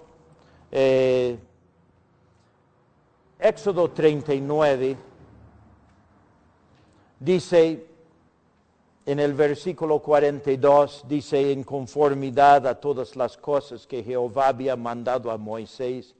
Eh, 0.71 1.37
Éxodo 3.39 3.89
39 3.91 4.97
Dice 7.19 7.87
en 9.05 9.19
el 9.19 9.33
versículo 9.33 9.99
42, 9.99 11.05
dice, 11.07 11.51
en 11.51 11.63
conformidad 11.63 12.67
a 12.67 12.79
todas 12.79 13.15
las 13.15 13.37
cosas 13.37 13.87
que 13.87 14.03
Jehová 14.03 14.49
había 14.49 14.75
mandado 14.75 15.31
a 15.31 15.37
Moisés, 15.37 16.15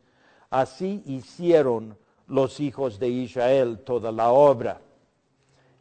así 0.49 1.03
hicieron 1.05 1.97
los 2.27 2.59
hijos 2.59 2.99
de 2.99 3.09
Israel 3.09 3.79
toda 3.79 4.11
la 4.11 4.31
obra. 4.31 4.81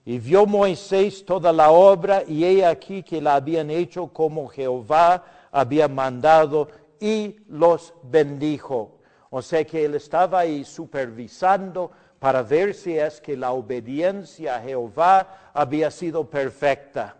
Y 0.05 0.19
vio 0.19 0.45
Moisés 0.45 1.25
toda 1.25 1.53
la 1.53 1.71
obra 1.71 2.23
y 2.27 2.45
he 2.45 2.64
aquí 2.64 3.03
que 3.03 3.23
la 3.23 3.37
habían 3.37 3.71
hecho 3.71 4.09
como 4.09 4.49
Jehová 4.49 5.25
había 5.51 5.88
mandado 5.88 6.69
y 7.01 7.37
los 7.49 7.95
bendijo. 8.03 8.99
O 9.31 9.40
sea 9.40 9.64
que 9.64 9.85
él 9.85 9.95
estaba 9.95 10.40
ahí 10.40 10.64
supervisando 10.64 11.90
para 12.19 12.43
ver 12.43 12.75
si 12.75 12.99
es 12.99 13.21
que 13.21 13.37
la 13.37 13.53
obediencia 13.53 14.57
a 14.57 14.61
Jehová 14.61 15.51
había 15.53 15.90
sido 15.90 16.29
perfecta. 16.29 17.17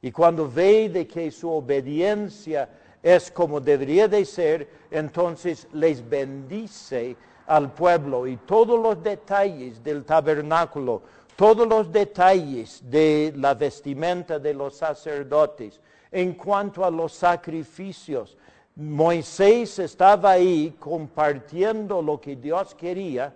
Y 0.00 0.10
cuando 0.10 0.50
ve 0.50 0.88
de 0.88 1.06
que 1.06 1.30
su 1.30 1.50
obediencia 1.50 2.68
es 3.02 3.30
como 3.30 3.60
debería 3.60 4.08
de 4.08 4.24
ser, 4.24 4.68
entonces 4.90 5.68
les 5.72 6.06
bendice 6.08 7.16
al 7.46 7.72
pueblo 7.72 8.26
y 8.26 8.36
todos 8.36 8.80
los 8.80 9.02
detalles 9.02 9.82
del 9.82 10.04
tabernáculo, 10.04 11.02
todos 11.42 11.66
los 11.66 11.90
detalles 11.90 12.80
de 12.88 13.32
la 13.34 13.54
vestimenta 13.54 14.38
de 14.38 14.54
los 14.54 14.76
sacerdotes, 14.76 15.80
en 16.12 16.34
cuanto 16.34 16.84
a 16.84 16.90
los 16.92 17.14
sacrificios. 17.14 18.36
Moisés 18.76 19.80
estaba 19.80 20.30
ahí 20.30 20.76
compartiendo 20.78 22.00
lo 22.00 22.20
que 22.20 22.36
Dios 22.36 22.76
quería 22.76 23.34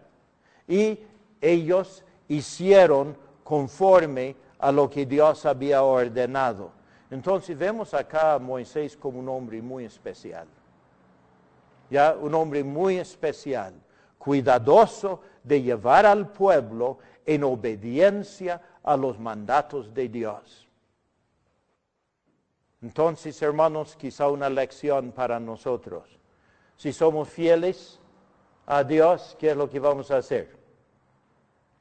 y 0.69 1.01
ellos 1.40 2.05
hicieron 2.29 3.16
conforme 3.42 4.37
a 4.61 4.71
lo 4.71 4.88
que 4.88 5.05
Dios 5.05 5.45
había 5.45 5.83
ordenado. 5.83 6.71
Entonces 7.11 7.59
vemos 7.59 7.92
acá 7.92 8.35
a 8.35 8.38
Moisés 8.38 8.97
como 8.97 9.19
un 9.19 9.29
hombre 9.29 9.61
muy 9.61 9.85
especial. 9.85 10.47
Ya, 11.90 12.14
un 12.14 12.33
hombre 12.37 12.62
muy 12.62 12.99
especial, 12.99 13.75
cuidadoso 14.16 15.23
de 15.42 15.61
llevar 15.61 16.07
al 16.07 16.29
pueblo 16.29 16.99
en 17.27 17.45
obediencia 17.45 18.62
a 18.83 18.97
los 18.97 19.19
mandatos 19.19 19.93
de 19.93 20.09
Dios. 20.09 20.67
Entonces, 22.81 23.41
hermanos, 23.43 23.97
quizá 23.97 24.29
una 24.29 24.49
lección 24.49 25.11
para 25.11 25.41
nosotros. 25.41 26.05
Si 26.77 26.93
somos 26.93 27.29
fieles 27.29 27.99
a 28.67 28.85
Dios, 28.85 29.37
¿qué 29.39 29.51
es 29.51 29.57
lo 29.57 29.69
que 29.69 29.81
vamos 29.81 30.11
a 30.11 30.19
hacer? 30.19 30.57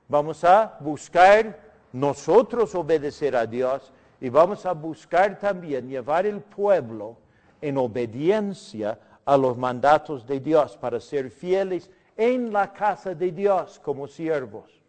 Vamos 0.08 0.44
a 0.44 0.78
buscar 0.80 1.60
nosotros 1.94 2.74
obedecer 2.76 3.36
a 3.36 3.46
Dios 3.46 3.92
y 4.20 4.30
vamos 4.30 4.66
a 4.66 4.74
buscar 4.74 5.40
también 5.40 5.88
llevar 5.88 6.26
el 6.26 6.42
pueblo 6.42 7.18
en 7.62 7.78
obediencia 7.78 9.00
a 9.26 9.38
los 9.38 9.58
mandatos 9.58 10.26
de 10.26 10.40
Dios 10.40 10.78
para 10.78 11.00
ser 11.00 11.30
fieles 11.30 11.90
en 12.16 12.54
la 12.54 12.72
casa 12.72 13.14
de 13.14 13.32
Dios 13.32 13.80
como 13.84 14.08
siervos. 14.08 14.85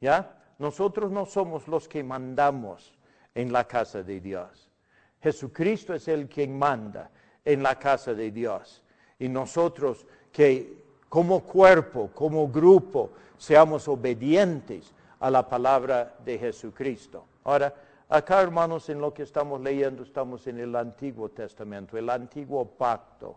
¿Ya? 0.00 0.34
Nosotros 0.58 1.10
no 1.10 1.26
somos 1.26 1.68
los 1.68 1.88
que 1.88 2.02
mandamos 2.02 2.92
en 3.34 3.52
la 3.52 3.64
casa 3.64 4.02
de 4.02 4.20
Dios. 4.20 4.68
Jesucristo 5.22 5.94
es 5.94 6.08
el 6.08 6.28
quien 6.28 6.58
manda 6.58 7.10
en 7.44 7.62
la 7.62 7.78
casa 7.78 8.14
de 8.14 8.30
Dios. 8.30 8.82
Y 9.18 9.28
nosotros 9.28 10.06
que 10.32 10.78
como 11.08 11.40
cuerpo, 11.40 12.10
como 12.14 12.48
grupo, 12.48 13.10
seamos 13.36 13.88
obedientes 13.88 14.92
a 15.20 15.30
la 15.30 15.48
palabra 15.48 16.14
de 16.24 16.38
Jesucristo. 16.38 17.24
Ahora, 17.44 17.74
acá 18.08 18.42
hermanos, 18.42 18.88
en 18.88 19.00
lo 19.00 19.14
que 19.14 19.22
estamos 19.22 19.60
leyendo, 19.60 20.02
estamos 20.02 20.46
en 20.46 20.58
el 20.58 20.76
Antiguo 20.76 21.28
Testamento, 21.30 21.96
el 21.96 22.10
Antiguo 22.10 22.64
Pacto. 22.66 23.36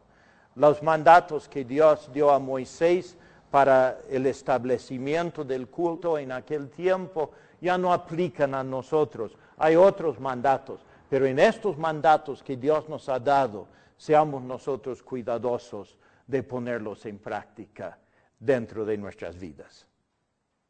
Los 0.56 0.84
mandatos 0.84 1.48
que 1.48 1.64
Dios 1.64 2.10
dio 2.12 2.30
a 2.30 2.40
Moisés 2.40 3.18
para 3.52 4.00
el 4.10 4.26
establecimiento 4.26 5.44
del 5.44 5.68
culto 5.68 6.18
en 6.18 6.32
aquel 6.32 6.70
tiempo 6.70 7.32
ya 7.60 7.78
no 7.78 7.92
aplican 7.94 8.56
a 8.56 8.64
nosotros. 8.64 9.38
Hay 9.58 9.76
otros 9.76 10.20
mandatos, 10.20 10.80
pero 11.10 11.26
en 11.26 11.38
estos 11.38 11.78
mandatos 11.78 12.42
que 12.42 12.56
Dios 12.56 12.88
nos 12.88 13.10
ha 13.10 13.20
dado, 13.20 13.68
seamos 13.98 14.42
nosotros 14.42 15.04
cuidadosos 15.04 15.98
de 16.26 16.42
ponerlos 16.42 17.06
en 17.06 17.20
práctica 17.20 18.00
dentro 18.40 18.86
de 18.86 18.98
nuestras 18.98 19.38
vidas. 19.38 19.86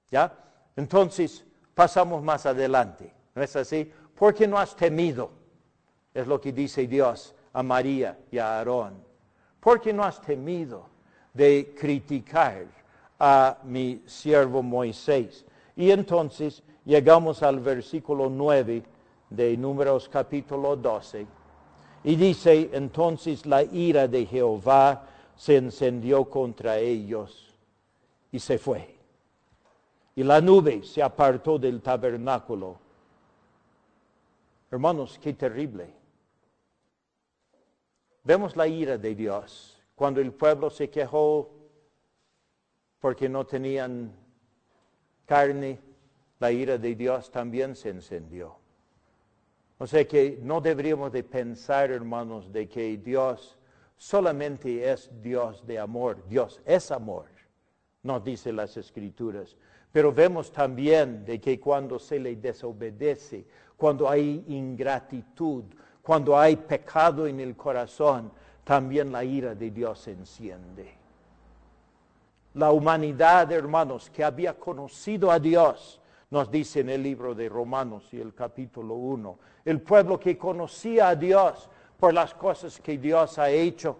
¿Ya? 0.09 0.33
Entonces, 0.75 1.45
pasamos 1.75 2.23
más 2.23 2.47
adelante. 2.47 3.13
¿No 3.35 3.43
es 3.43 3.55
así? 3.55 3.89
Porque 4.15 4.47
no 4.47 4.57
has 4.57 4.75
temido, 4.75 5.31
es 6.13 6.27
lo 6.27 6.41
que 6.41 6.51
dice 6.51 6.87
Dios 6.87 7.35
a 7.53 7.61
María 7.61 8.17
y 8.31 8.39
a 8.39 8.57
Aarón. 8.57 9.01
Porque 9.59 9.93
no 9.93 10.03
has 10.03 10.19
temido 10.19 10.89
de 11.33 11.75
criticar 11.77 12.65
a 13.19 13.57
mi 13.63 14.01
siervo 14.05 14.61
Moisés. 14.63 15.45
Y 15.75 15.91
entonces 15.91 16.63
llegamos 16.85 17.43
al 17.43 17.59
versículo 17.59 18.29
9 18.29 18.83
de 19.29 19.57
Números 19.57 20.09
capítulo 20.09 20.75
12. 20.75 21.25
Y 22.03 22.15
dice, 22.15 22.69
entonces 22.73 23.45
la 23.45 23.63
ira 23.63 24.07
de 24.07 24.25
Jehová 24.25 25.07
se 25.35 25.57
encendió 25.57 26.25
contra 26.25 26.77
ellos 26.77 27.55
y 28.31 28.39
se 28.39 28.57
fue. 28.57 28.95
Y 30.15 30.23
la 30.23 30.41
nube 30.41 30.83
se 30.83 31.01
apartó 31.01 31.57
del 31.57 31.81
tabernáculo 31.81 32.91
Hermanos, 34.71 35.19
qué 35.21 35.33
terrible. 35.33 35.93
Vemos 38.23 38.55
la 38.55 38.67
ira 38.67 38.97
de 38.97 39.13
Dios 39.13 39.80
cuando 40.01 40.19
el 40.19 40.33
pueblo 40.33 40.71
se 40.71 40.89
quejó 40.89 41.51
porque 42.99 43.29
no 43.29 43.45
tenían 43.45 44.11
carne, 45.27 45.79
la 46.39 46.51
ira 46.51 46.79
de 46.79 46.95
Dios 46.95 47.29
también 47.29 47.75
se 47.75 47.89
encendió. 47.89 48.55
O 49.77 49.85
sea 49.85 50.07
que 50.07 50.39
no 50.41 50.59
deberíamos 50.59 51.11
de 51.11 51.23
pensar, 51.23 51.91
hermanos, 51.91 52.51
de 52.51 52.67
que 52.67 52.97
Dios 52.97 53.59
solamente 53.95 54.91
es 54.91 55.11
Dios 55.21 55.63
de 55.67 55.77
amor. 55.77 56.27
Dios 56.27 56.59
es 56.65 56.89
amor, 56.89 57.27
nos 58.01 58.23
dice 58.23 58.51
las 58.51 58.77
escrituras. 58.77 59.55
Pero 59.91 60.11
vemos 60.11 60.51
también 60.51 61.23
de 61.23 61.39
que 61.39 61.59
cuando 61.59 61.99
se 61.99 62.17
le 62.17 62.37
desobedece, 62.37 63.45
cuando 63.77 64.09
hay 64.09 64.45
ingratitud, 64.47 65.65
cuando 66.01 66.35
hay 66.35 66.55
pecado 66.55 67.27
en 67.27 67.39
el 67.39 67.55
corazón, 67.55 68.31
también 68.71 69.11
la 69.11 69.21
ira 69.21 69.53
de 69.53 69.69
Dios 69.69 69.99
se 69.99 70.11
enciende. 70.11 70.93
La 72.53 72.71
humanidad, 72.71 73.51
hermanos, 73.51 74.09
que 74.09 74.23
había 74.23 74.53
conocido 74.53 75.29
a 75.29 75.39
Dios, 75.39 75.99
nos 76.29 76.49
dice 76.49 76.79
en 76.79 76.89
el 76.89 77.03
libro 77.03 77.35
de 77.35 77.49
Romanos 77.49 78.05
y 78.13 78.21
el 78.21 78.33
capítulo 78.33 78.93
1, 78.93 79.37
el 79.65 79.81
pueblo 79.81 80.17
que 80.17 80.37
conocía 80.37 81.09
a 81.09 81.15
Dios 81.17 81.69
por 81.99 82.13
las 82.13 82.33
cosas 82.33 82.79
que 82.79 82.97
Dios 82.97 83.37
ha 83.39 83.49
hecho. 83.49 83.97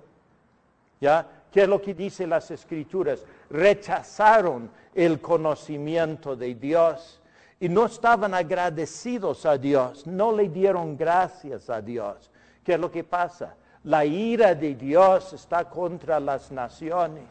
¿Ya? 1.01 1.27
¿Qué 1.51 1.63
es 1.63 1.67
lo 1.67 1.81
que 1.81 1.93
dice 1.93 2.25
las 2.25 2.49
escrituras? 2.49 3.25
Rechazaron 3.49 4.71
el 4.95 5.19
conocimiento 5.19 6.33
de 6.33 6.55
Dios 6.55 7.19
y 7.59 7.67
no 7.67 7.87
estaban 7.87 8.33
agradecidos 8.33 9.45
a 9.45 9.57
Dios, 9.57 10.07
no 10.07 10.31
le 10.31 10.47
dieron 10.47 10.95
gracias 10.95 11.69
a 11.69 11.81
Dios. 11.81 12.31
¿Qué 12.63 12.75
es 12.75 12.79
lo 12.79 12.89
que 12.89 13.03
pasa? 13.03 13.57
La 13.83 14.05
ira 14.05 14.53
de 14.53 14.75
Dios 14.75 15.33
está 15.33 15.69
contra 15.69 16.19
las 16.19 16.51
naciones 16.51 17.27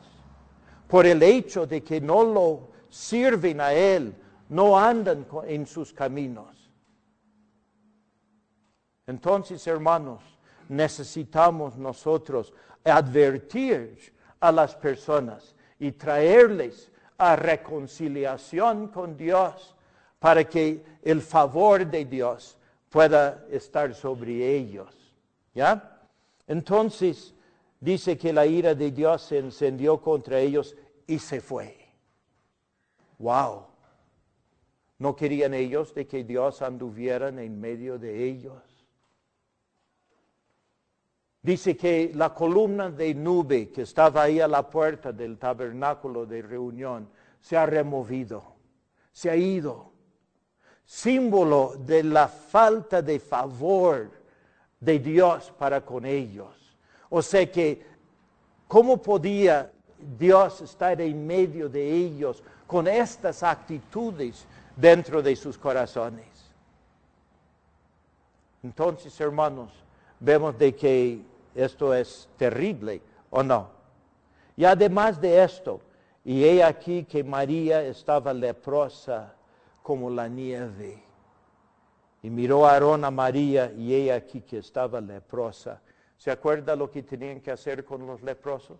por 0.88 1.06
el 1.06 1.22
hecho 1.22 1.66
de 1.66 1.82
que 1.82 2.00
no 2.00 2.24
lo 2.24 2.68
sirven 2.88 3.60
a 3.60 3.72
Él, 3.72 4.14
no 4.48 4.76
andan 4.76 5.26
en 5.46 5.66
sus 5.66 5.92
caminos. 5.92 6.68
Entonces, 9.06 9.64
hermanos, 9.66 10.22
necesitamos 10.68 11.76
nosotros 11.76 12.52
advertir 12.84 14.12
a 14.40 14.50
las 14.50 14.74
personas 14.74 15.54
y 15.78 15.92
traerles 15.92 16.90
a 17.18 17.36
reconciliación 17.36 18.88
con 18.88 19.16
Dios 19.16 19.76
para 20.18 20.44
que 20.44 20.82
el 21.02 21.22
favor 21.22 21.86
de 21.86 22.04
Dios 22.04 22.56
pueda 22.88 23.44
estar 23.50 23.94
sobre 23.94 24.56
ellos. 24.56 24.94
¿Ya? 25.54 25.89
Entonces 26.50 27.32
dice 27.78 28.18
que 28.18 28.32
la 28.32 28.44
ira 28.44 28.74
de 28.74 28.90
Dios 28.90 29.22
se 29.22 29.38
encendió 29.38 30.00
contra 30.00 30.40
ellos 30.40 30.76
y 31.06 31.20
se 31.20 31.40
fue. 31.40 31.78
Wow. 33.18 33.66
¿No 34.98 35.14
querían 35.14 35.54
ellos 35.54 35.94
de 35.94 36.08
que 36.08 36.24
Dios 36.24 36.60
anduviera 36.60 37.28
en 37.28 37.60
medio 37.60 38.00
de 38.00 38.24
ellos? 38.24 38.60
Dice 41.40 41.76
que 41.76 42.10
la 42.16 42.34
columna 42.34 42.90
de 42.90 43.14
nube 43.14 43.70
que 43.70 43.82
estaba 43.82 44.24
ahí 44.24 44.40
a 44.40 44.48
la 44.48 44.68
puerta 44.68 45.12
del 45.12 45.38
tabernáculo 45.38 46.26
de 46.26 46.42
reunión 46.42 47.08
se 47.38 47.56
ha 47.56 47.64
removido, 47.64 48.56
se 49.12 49.30
ha 49.30 49.36
ido 49.36 49.92
símbolo 50.84 51.76
de 51.78 52.02
la 52.02 52.26
falta 52.26 53.00
de 53.00 53.20
favor 53.20 54.19
de 54.80 54.98
Dios 54.98 55.52
para 55.58 55.82
con 55.82 56.06
ellos. 56.06 56.56
O 57.10 57.20
sea 57.20 57.50
que, 57.50 57.86
¿cómo 58.66 58.96
podía 58.96 59.70
Dios 60.18 60.62
estar 60.62 61.00
en 61.00 61.26
medio 61.26 61.68
de 61.68 61.92
ellos 61.92 62.42
con 62.66 62.88
estas 62.88 63.42
actitudes 63.42 64.46
dentro 64.76 65.22
de 65.22 65.36
sus 65.36 65.58
corazones? 65.58 66.26
Entonces, 68.62 69.18
hermanos, 69.20 69.70
vemos 70.18 70.58
de 70.58 70.74
que 70.74 71.20
esto 71.54 71.94
es 71.94 72.28
terrible, 72.36 73.02
¿o 73.30 73.42
no? 73.42 73.68
Y 74.56 74.64
además 74.64 75.20
de 75.20 75.42
esto, 75.42 75.80
y 76.24 76.44
he 76.44 76.62
aquí 76.62 77.04
que 77.04 77.24
María 77.24 77.82
estaba 77.82 78.32
leprosa 78.32 79.34
como 79.82 80.10
la 80.10 80.28
nieve. 80.28 81.09
Y 82.22 82.30
miró 82.30 82.66
a 82.66 82.72
Aarón 82.72 83.04
a 83.04 83.10
María 83.10 83.72
y 83.72 83.94
he 83.94 84.12
aquí 84.12 84.42
que 84.42 84.58
estaba 84.58 85.00
leprosa. 85.00 85.80
¿Se 86.16 86.30
acuerda 86.30 86.76
lo 86.76 86.90
que 86.90 87.02
tenían 87.02 87.40
que 87.40 87.50
hacer 87.50 87.84
con 87.84 88.06
los 88.06 88.22
leprosos? 88.22 88.78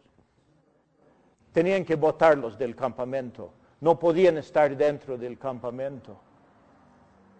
Tenían 1.52 1.84
que 1.84 1.96
botarlos 1.96 2.58
del 2.58 2.76
campamento. 2.76 3.52
No 3.80 3.98
podían 3.98 4.36
estar 4.36 4.76
dentro 4.76 5.16
del 5.16 5.38
campamento. 5.38 6.20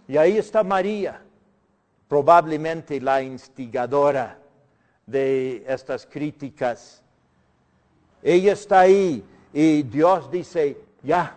Y 0.09 0.17
ahí 0.17 0.39
está 0.39 0.65
María, 0.65 1.23
probablemente 2.09 3.01
la 3.01 3.23
instigadora 3.23 4.39
de 5.07 5.65
estas 5.69 6.07
críticas. 6.07 7.03
Ella 8.23 8.53
está 8.53 8.81
ahí 8.81 9.25
y 9.53 9.83
Dios 9.83 10.31
dice, 10.31 10.79
ya, 11.03 11.37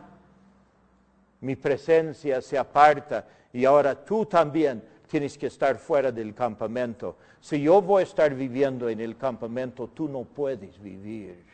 mi 1.41 1.55
presencia 1.55 2.41
se 2.41 2.57
aparta 2.57 3.27
y 3.53 3.65
ahora 3.65 4.03
tú 4.03 4.25
también 4.25 4.83
tienes 5.07 5.37
que 5.37 5.45
estar 5.47 5.77
fuera 5.77 6.11
del 6.11 6.33
campamento. 6.33 7.17
Si 7.39 7.61
yo 7.61 7.81
voy 7.83 8.01
a 8.01 8.03
estar 8.03 8.33
viviendo 8.33 8.89
en 8.89 8.99
el 8.99 9.15
campamento, 9.15 9.87
tú 9.89 10.09
no 10.09 10.23
puedes 10.23 10.81
vivir 10.81 11.45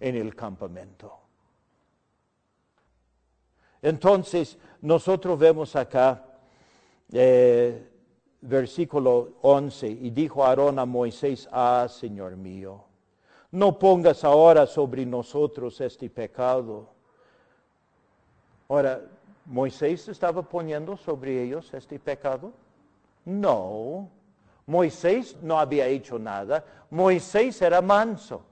en 0.00 0.16
el 0.16 0.34
campamento. 0.34 1.12
Entonces, 3.80 4.58
nosotros 4.80 5.38
vemos 5.38 5.76
acá, 5.76 6.24
eh, 7.12 7.86
versículo 8.40 9.34
11, 9.42 9.88
y 9.88 10.10
dijo 10.10 10.44
Aarón 10.44 10.78
a 10.80 10.86
Moisés, 10.86 11.48
ah, 11.52 11.86
Señor 11.88 12.36
mío, 12.36 12.82
no 13.52 13.78
pongas 13.78 14.24
ahora 14.24 14.66
sobre 14.66 15.06
nosotros 15.06 15.80
este 15.80 16.10
pecado. 16.10 16.88
Ahora, 18.68 19.00
¿Moisés 19.46 20.08
estaba 20.08 20.42
poniendo 20.42 20.96
sobre 20.96 21.42
ellos 21.42 21.72
este 21.74 21.98
pecado? 21.98 22.52
No. 23.24 24.08
Moisés 24.66 25.36
no 25.42 25.58
había 25.58 25.86
hecho 25.86 26.18
nada. 26.18 26.64
Moisés 26.90 27.60
era 27.60 27.80
manso. 27.82 28.44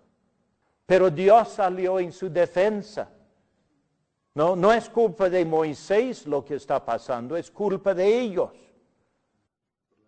Pero 0.86 1.11
Dios 1.11 1.49
salió 1.49 1.99
en 1.99 2.12
su 2.12 2.28
defensa. 2.28 3.09
No, 4.34 4.57
no 4.57 4.72
es 4.72 4.88
culpa 4.88 5.28
de 5.28 5.45
Moisés 5.45 6.26
lo 6.26 6.45
que 6.45 6.55
está 6.55 6.84
pasando, 6.84 7.36
es 7.36 7.51
culpa 7.51 7.95
de 7.95 8.20
ellos. 8.20 8.51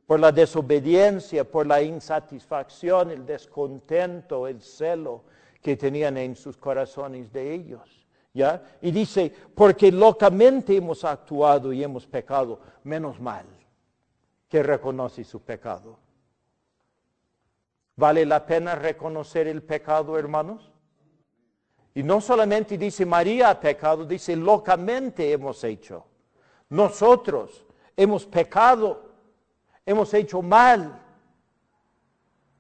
Por 0.07 0.20
la 0.20 0.32
desobediencia, 0.32 1.45
por 1.45 1.66
la 1.66 1.80
insatisfacción, 1.82 3.11
el 3.11 3.24
descontento, 3.24 4.47
el 4.47 4.61
celo 4.62 5.24
que 5.62 5.76
tenían 5.76 6.16
en 6.18 6.37
sus 6.37 6.57
corazones 6.57 7.32
de 7.32 7.55
ellos. 7.55 8.04
¿Ya? 8.35 8.62
Y 8.82 8.91
dice, 8.91 9.32
porque 9.55 9.91
locamente 9.93 10.76
hemos 10.76 11.05
actuado 11.05 11.72
y 11.72 11.82
hemos 11.82 12.07
pecado, 12.07 12.61
menos 12.82 13.20
mal 13.20 13.47
que 14.49 14.62
reconoce 14.62 15.24
su 15.24 15.41
pecado. 15.41 15.97
¿Vale 17.97 18.26
la 18.26 18.45
pena 18.45 18.74
reconocer 18.74 19.47
el 19.47 19.62
pecado, 19.62 20.18
hermanos? 20.18 20.72
Y 21.95 22.03
no 22.03 22.20
solamente 22.20 22.76
dice 22.76 23.07
María 23.07 23.51
ha 23.51 23.61
pecado, 23.61 24.05
dice 24.05 24.35
locamente 24.35 25.30
hemos 25.30 25.62
hecho. 25.62 26.05
Nosotros 26.70 27.64
hemos 27.97 28.26
pecado, 28.26 29.11
hemos 29.87 30.12
hecho 30.12 30.43
mal. 30.43 31.01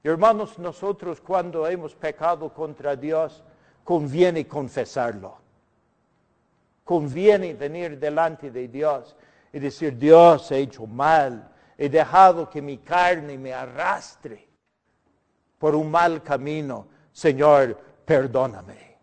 hermanos, 0.04 0.58
nosotros 0.58 1.20
cuando 1.20 1.66
hemos 1.66 1.94
pecado 1.96 2.52
contra 2.52 2.94
Dios, 2.94 3.42
conviene 3.82 4.46
confesarlo. 4.46 5.43
Conviene 6.84 7.54
venir 7.54 7.98
delante 7.98 8.50
de 8.50 8.68
Dios 8.68 9.16
y 9.52 9.58
decir, 9.58 9.96
Dios, 9.96 10.50
he 10.52 10.58
hecho 10.58 10.86
mal, 10.86 11.50
he 11.78 11.88
dejado 11.88 12.48
que 12.48 12.60
mi 12.60 12.78
carne 12.78 13.38
me 13.38 13.52
arrastre 13.52 14.46
por 15.58 15.74
un 15.74 15.90
mal 15.90 16.22
camino. 16.22 16.86
Señor, 17.12 17.78
perdóname. 18.04 18.98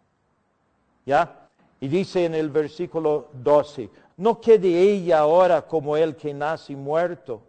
¿Ya? 1.05 1.49
Y 1.79 1.87
dice 1.87 2.25
en 2.25 2.35
el 2.35 2.51
versículo 2.51 3.29
12, 3.33 3.89
no 4.17 4.39
quede 4.39 4.79
ella 4.79 5.19
ahora 5.19 5.63
como 5.63 5.97
el 5.97 6.15
que 6.15 6.33
nace 6.33 6.75
muerto, 6.75 7.41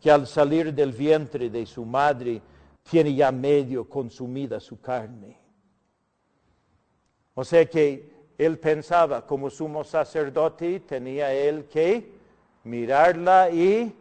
que 0.00 0.10
al 0.10 0.26
salir 0.26 0.72
del 0.72 0.92
vientre 0.92 1.50
de 1.50 1.66
su 1.66 1.84
madre 1.84 2.40
tiene 2.88 3.14
ya 3.14 3.32
medio 3.32 3.88
consumida 3.88 4.60
su 4.60 4.80
carne. 4.80 5.36
O 7.34 7.44
sea 7.44 7.68
que 7.68 8.19
él 8.40 8.58
pensaba, 8.58 9.26
como 9.26 9.50
sumo 9.50 9.84
sacerdote, 9.84 10.80
tenía 10.80 11.30
él 11.30 11.66
que 11.66 12.10
mirarla 12.64 13.50
y 13.50 13.94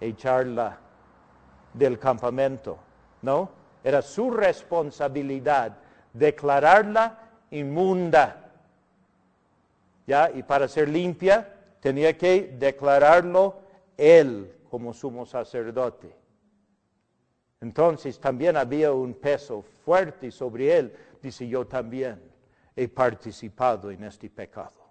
echarla 0.00 0.78
del 1.74 1.98
campamento, 1.98 2.78
¿no? 3.22 3.50
Era 3.82 4.00
su 4.00 4.30
responsabilidad 4.30 5.76
declararla 6.12 7.18
inmunda. 7.50 8.52
¿Ya? 10.06 10.30
Y 10.30 10.44
para 10.44 10.68
ser 10.68 10.88
limpia 10.88 11.52
tenía 11.80 12.16
que 12.16 12.54
declararlo 12.56 13.56
él 13.96 14.54
como 14.70 14.94
sumo 14.94 15.26
sacerdote. 15.26 16.14
Entonces 17.60 18.20
también 18.20 18.56
había 18.56 18.92
un 18.92 19.14
peso 19.14 19.62
fuerte 19.84 20.30
sobre 20.30 20.78
él. 20.78 20.96
Dice, 21.20 21.48
yo 21.48 21.66
también 21.66 22.35
he 22.76 22.88
participado 22.88 23.90
en 23.90 24.04
este 24.04 24.28
pecado. 24.28 24.86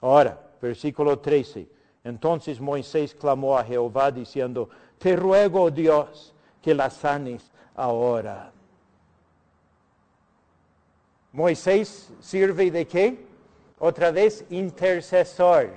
Ahora, 0.00 0.40
versículo 0.60 1.18
13. 1.18 1.68
Entonces 2.02 2.60
Moisés 2.60 3.14
clamó 3.14 3.56
a 3.58 3.64
Jehová 3.64 4.10
diciendo, 4.10 4.68
te 4.98 5.14
ruego 5.14 5.70
Dios 5.70 6.34
que 6.60 6.74
la 6.74 6.90
sanes 6.90 7.50
ahora. 7.74 8.52
Moisés 11.32 12.12
sirve 12.20 12.70
de 12.70 12.86
qué? 12.86 13.26
Otra 13.78 14.10
vez 14.10 14.44
intercesor. 14.50 15.74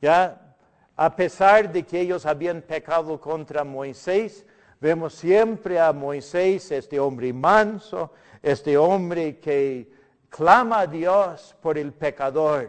Ya, 0.00 0.56
a 0.96 1.16
pesar 1.16 1.72
de 1.72 1.82
que 1.82 2.00
ellos 2.00 2.24
habían 2.24 2.62
pecado 2.62 3.20
contra 3.20 3.64
Moisés, 3.64 4.46
vemos 4.84 5.14
siempre 5.14 5.80
a 5.80 5.94
Moisés, 5.94 6.70
este 6.70 7.00
hombre 7.00 7.32
manso, 7.32 8.10
este 8.42 8.76
hombre 8.76 9.38
que 9.38 9.90
clama 10.28 10.80
a 10.80 10.86
Dios 10.86 11.56
por 11.62 11.78
el 11.78 11.94
pecador. 11.94 12.68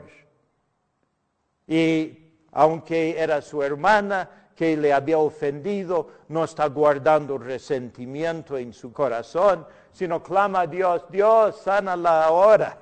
Y 1.67 2.17
aunque 2.53 3.19
era 3.21 3.41
su 3.41 3.61
hermana 3.61 4.49
que 4.55 4.77
le 4.77 4.93
había 4.93 5.17
ofendido, 5.17 6.07
no 6.29 6.45
está 6.45 6.67
guardando 6.67 7.37
resentimiento 7.37 8.57
en 8.57 8.71
su 8.71 8.93
corazón, 8.93 9.67
sino 9.91 10.23
clama 10.23 10.61
a 10.61 10.67
Dios, 10.67 11.03
Dios, 11.09 11.57
sánala 11.65 12.23
ahora. 12.23 12.77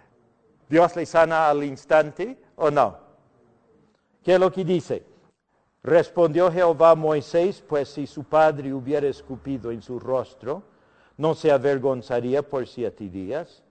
¿Dios 0.70 0.96
le 0.96 1.04
sana 1.04 1.50
al 1.50 1.62
instante 1.64 2.38
o 2.56 2.70
no? 2.70 2.96
¿Qué 4.22 4.32
es 4.32 4.40
lo 4.40 4.50
que 4.50 4.64
dice? 4.64 5.13
Respondió 5.84 6.50
Jehová 6.50 6.90
a 6.90 6.94
Moisés, 6.96 7.62
pues 7.68 7.90
si 7.90 8.08
su 8.08 8.24
padre 8.24 8.72
hubiera 8.72 9.06
escupido 9.06 9.70
en 9.70 9.82
su 9.82 10.00
rostro, 10.00 10.64
no 11.16 11.34
se 11.34 11.52
avergonzaría 11.52 12.42
por 12.42 12.66
siete 12.66 13.08
días. 13.08 13.62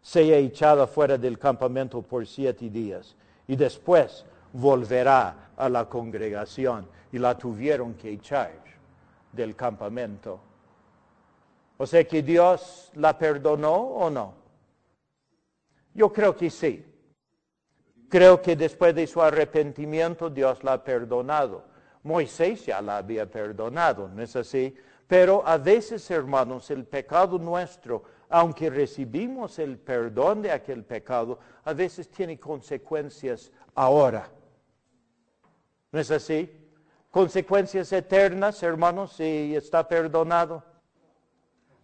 Sea 0.00 0.36
echada 0.36 0.86
fuera 0.86 1.18
del 1.18 1.38
campamento 1.38 2.00
por 2.00 2.24
siete 2.24 2.70
días 2.70 3.16
y 3.48 3.56
después 3.56 4.24
volverá 4.52 5.50
a 5.56 5.68
la 5.68 5.88
congregación 5.88 6.86
y 7.10 7.18
la 7.18 7.36
tuvieron 7.36 7.94
que 7.94 8.12
echar 8.12 8.52
del 9.32 9.56
campamento 9.56 10.40
o 11.82 11.86
sea 11.86 12.04
que 12.04 12.22
Dios 12.22 12.90
la 12.96 13.16
perdonó 13.16 13.74
o 13.74 14.10
no. 14.10 14.34
Yo 15.94 16.12
creo 16.12 16.36
que 16.36 16.50
sí. 16.50 16.84
Creo 18.10 18.42
que 18.42 18.54
después 18.56 18.94
de 18.94 19.06
su 19.06 19.22
arrepentimiento 19.22 20.28
Dios 20.28 20.62
la 20.62 20.74
ha 20.74 20.84
perdonado. 20.84 21.64
Moisés 22.02 22.66
ya 22.66 22.82
la 22.82 22.98
había 22.98 23.30
perdonado, 23.30 24.08
¿no 24.08 24.22
es 24.22 24.36
así? 24.36 24.74
Pero 25.06 25.42
a 25.46 25.56
veces, 25.56 26.10
hermanos, 26.10 26.70
el 26.70 26.84
pecado 26.84 27.38
nuestro, 27.38 28.02
aunque 28.28 28.68
recibimos 28.68 29.58
el 29.58 29.78
perdón 29.78 30.42
de 30.42 30.52
aquel 30.52 30.84
pecado, 30.84 31.38
a 31.64 31.72
veces 31.72 32.10
tiene 32.10 32.38
consecuencias 32.38 33.50
ahora. 33.74 34.28
¿No 35.90 35.98
es 35.98 36.10
así? 36.10 36.50
Consecuencias 37.10 37.90
eternas, 37.92 38.62
hermanos, 38.62 39.14
si 39.14 39.56
está 39.56 39.88
perdonado 39.88 40.64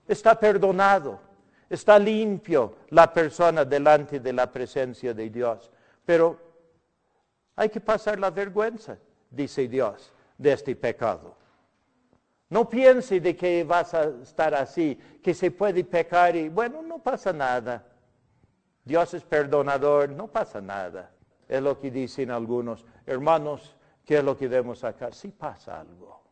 está 0.09 0.39
perdonado, 0.39 1.21
está 1.69 1.99
limpio 1.99 2.77
la 2.91 3.13
persona 3.13 3.65
delante 3.65 4.21
de 4.21 4.33
la 4.33 4.51
presencia 4.51 5.13
de 5.13 5.31
Dios. 5.31 5.71
Pero 6.07 6.39
hay 7.57 7.69
que 7.69 7.81
pasar 7.81 8.19
la 8.19 8.31
vergüenza, 8.31 8.97
dice 9.31 9.69
Dios. 9.69 10.13
de 10.39 10.53
este 10.53 10.77
pecado. 10.77 11.35
No 12.51 12.69
piense 12.69 13.21
de 13.21 13.35
que 13.35 13.65
vas 13.65 13.95
a 13.95 14.05
estar 14.23 14.55
así, 14.55 14.95
que 15.23 15.33
se 15.35 15.51
puede 15.51 15.83
pecar 15.83 16.37
y 16.37 16.49
bueno, 16.49 16.83
no 16.83 16.99
pasa 16.99 17.33
nada. 17.33 17.85
Dios 18.85 19.15
es 19.15 19.25
perdonador, 19.25 20.11
no 20.11 20.29
pasa 20.29 20.61
nada. 20.61 21.11
Es 21.49 21.61
lo 21.63 21.79
que 21.81 21.91
dicen 21.91 22.31
algunos. 22.31 22.85
Hermanos, 23.05 23.77
¿qué 24.05 24.19
es 24.19 24.25
lo 24.25 24.37
que 24.37 24.47
vemos 24.47 24.85
acá? 24.85 25.11
Sí 25.11 25.29
pasa 25.29 25.81
algo. 25.81 26.23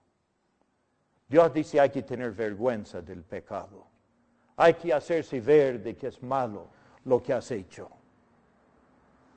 Dios 1.27 1.53
dice 1.53 1.81
hay 1.81 1.91
que 1.91 2.03
tener 2.03 2.33
vergüenza 2.33 3.01
del 3.01 3.23
pecado. 3.25 3.87
Hay 4.57 4.75
que 4.75 4.93
hacerse 4.93 5.41
ver 5.41 5.83
de 5.83 5.97
que 5.97 6.09
es 6.09 6.23
malo 6.23 6.69
lo 7.07 7.21
que 7.23 7.33
has 7.33 7.51
hecho. 7.51 7.91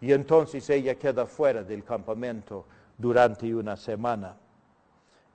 Y 0.01 0.11
entonces 0.13 0.69
ella 0.69 0.95
queda 0.95 1.25
fuera 1.25 1.63
del 1.63 1.83
campamento 1.83 2.65
durante 2.97 3.53
una 3.53 3.75
semana. 3.75 4.35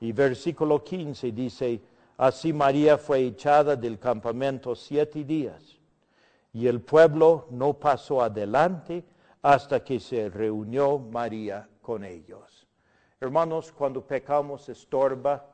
Y 0.01 0.13
versículo 0.13 0.83
15 0.83 1.33
dice, 1.33 1.81
así 2.17 2.53
María 2.53 2.99
fue 2.99 3.21
echada 3.27 3.77
del 3.77 3.99
campamento 3.99 4.75
siete 4.75 5.25
días. 5.25 5.79
Y 6.53 6.67
el 6.67 6.81
pueblo 6.81 7.47
no 7.51 7.75
pasó 7.75 8.23
adelante 8.23 9.05
hasta 9.41 9.83
que 9.83 9.99
se 9.99 10.29
reunió 10.29 10.99
María 10.99 11.69
con 11.81 12.05
ellos. 12.05 12.67
Hermanos, 13.21 13.73
cuando 13.73 14.05
pecamos 14.05 14.69
estorba 14.69 15.47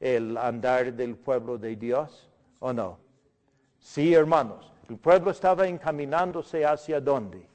el 0.00 0.36
andar 0.36 0.92
del 0.92 1.16
pueblo 1.16 1.58
de 1.58 1.76
Dios 1.76 2.28
o 2.60 2.72
no? 2.72 2.98
Sí, 3.78 4.14
hermanos, 4.14 4.72
el 4.88 4.96
pueblo 4.96 5.30
estaba 5.30 5.66
encaminándose 5.66 6.64
hacia 6.64 7.00
dónde? 7.00 7.46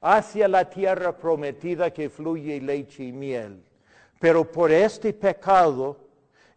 Hacia 0.00 0.46
la 0.48 0.68
tierra 0.68 1.16
prometida 1.16 1.90
que 1.90 2.08
fluye 2.08 2.60
leche 2.60 3.04
y 3.04 3.12
miel. 3.12 3.62
Pero 4.20 4.44
por 4.44 4.70
este 4.70 5.12
pecado, 5.12 5.96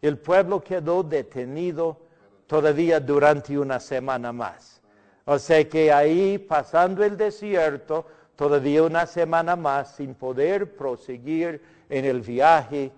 el 0.00 0.18
pueblo 0.18 0.60
quedó 0.62 1.02
detenido 1.02 1.98
todavía 2.46 3.00
durante 3.00 3.58
una 3.58 3.80
semana 3.80 4.32
más. 4.32 4.80
O 5.24 5.38
sea 5.38 5.68
que 5.68 5.92
ahí, 5.92 6.38
pasando 6.38 7.04
el 7.04 7.16
desierto, 7.16 8.06
todavía 8.34 8.82
una 8.82 9.06
semana 9.06 9.54
más, 9.54 9.96
sin 9.96 10.14
poder 10.14 10.76
proseguir 10.76 11.62
en 11.88 12.04
el 12.04 12.20
viaje 12.20 12.90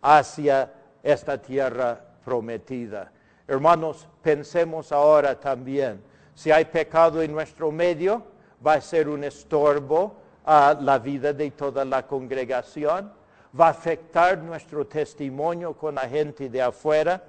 hacia 0.00 0.72
esta 1.02 1.40
tierra 1.40 2.00
prometida. 2.24 3.10
Hermanos, 3.48 4.08
pensemos 4.22 4.92
ahora 4.92 5.38
también, 5.38 6.00
si 6.34 6.50
hay 6.50 6.64
pecado 6.64 7.20
en 7.20 7.32
nuestro 7.32 7.72
medio, 7.72 8.24
va 8.64 8.74
a 8.74 8.80
ser 8.80 9.08
un 9.08 9.24
estorbo 9.24 10.14
a 10.44 10.76
la 10.80 10.98
vida 10.98 11.32
de 11.32 11.50
toda 11.50 11.84
la 11.84 12.06
congregación, 12.06 13.12
va 13.58 13.66
a 13.66 13.70
afectar 13.70 14.38
nuestro 14.38 14.86
testimonio 14.86 15.74
con 15.74 15.94
la 15.94 16.08
gente 16.08 16.48
de 16.48 16.62
afuera. 16.62 17.22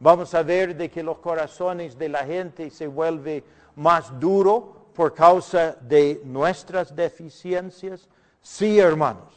Vamos 0.00 0.34
a 0.34 0.42
ver 0.42 0.76
de 0.76 0.90
que 0.90 1.02
los 1.02 1.18
corazones 1.18 1.96
de 1.98 2.08
la 2.08 2.24
gente 2.24 2.70
se 2.70 2.86
vuelven 2.86 3.44
más 3.76 4.18
duros 4.18 4.64
por 4.94 5.14
causa 5.14 5.76
de 5.80 6.20
nuestras 6.24 6.94
deficiencias. 6.94 8.08
Sí, 8.42 8.78
hermanos. 8.78 9.32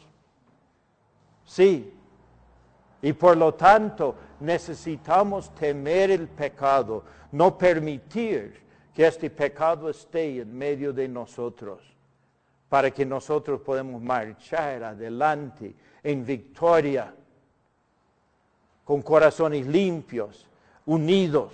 Sí, 1.45 1.93
y 3.01 3.13
por 3.13 3.37
lo 3.37 3.53
tanto 3.53 4.15
necesitamos 4.39 5.53
temer 5.55 6.11
el 6.11 6.27
pecado, 6.27 7.03
no 7.31 7.57
permitir 7.57 8.68
que 8.99 9.07
este 9.07 9.29
pecado 9.29 9.89
esté 9.89 10.41
en 10.41 10.57
medio 10.57 10.91
de 10.91 11.07
nosotros, 11.07 11.79
para 12.67 12.91
que 12.91 13.05
nosotros 13.05 13.61
podamos 13.61 14.01
marchar 14.01 14.83
adelante 14.83 15.73
en 16.03 16.25
victoria, 16.25 17.13
con 18.83 19.01
corazones 19.01 19.65
limpios, 19.65 20.45
unidos 20.85 21.53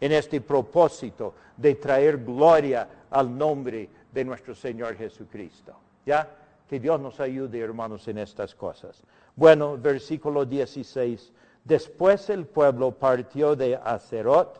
en 0.00 0.12
este 0.12 0.40
propósito 0.40 1.34
de 1.58 1.74
traer 1.74 2.16
gloria 2.24 2.88
al 3.10 3.36
nombre 3.36 3.90
de 4.10 4.24
nuestro 4.24 4.54
Señor 4.54 4.96
Jesucristo. 4.96 5.74
¿Ya? 6.06 6.26
Que 6.66 6.80
Dios 6.80 6.98
nos 6.98 7.20
ayude, 7.20 7.60
hermanos, 7.60 8.08
en 8.08 8.16
estas 8.16 8.54
cosas. 8.54 9.02
Bueno, 9.36 9.76
versículo 9.76 10.46
16. 10.46 11.32
Después 11.64 12.30
el 12.30 12.46
pueblo 12.46 12.92
partió 12.92 13.54
de 13.56 13.76
Acerot 13.76 14.58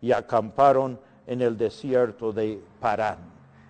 y 0.00 0.10
acamparon 0.10 0.98
en 1.26 1.42
el 1.42 1.56
desierto 1.56 2.32
de 2.32 2.60
Parán. 2.80 3.18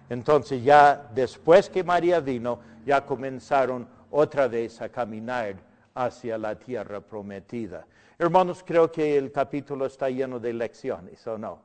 Entonces 0.09 0.63
ya 0.63 1.11
después 1.15 1.69
que 1.71 1.85
María 1.85 2.21
vino, 2.21 2.61
ya 2.85 3.05
comenzaron 3.07 3.89
otra 4.11 4.49
vez 4.49 4.81
a 4.81 4.89
caminar 4.89 5.57
hacia 5.95 6.37
la 6.39 6.59
tierra 6.59 7.01
prometida. 7.01 7.87
Hermanos, 8.19 8.63
creo 8.65 8.91
que 8.91 9.17
el 9.17 9.33
capítulo 9.33 9.87
está 9.87 10.09
lleno 10.11 10.39
de 10.39 10.53
lecciones, 10.53 11.27
¿o 11.27 11.39
no? 11.39 11.63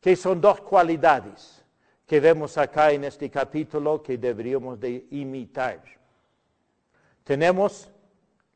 Que 0.00 0.14
son 0.14 0.40
dos 0.40 0.60
cualidades 0.60 1.64
que 2.06 2.20
vemos 2.20 2.56
acá 2.56 2.92
en 2.92 3.04
este 3.04 3.28
capítulo 3.30 4.02
que 4.02 4.16
deberíamos 4.16 4.78
de 4.80 5.06
imitar. 5.10 5.82
Tenemos 7.24 7.90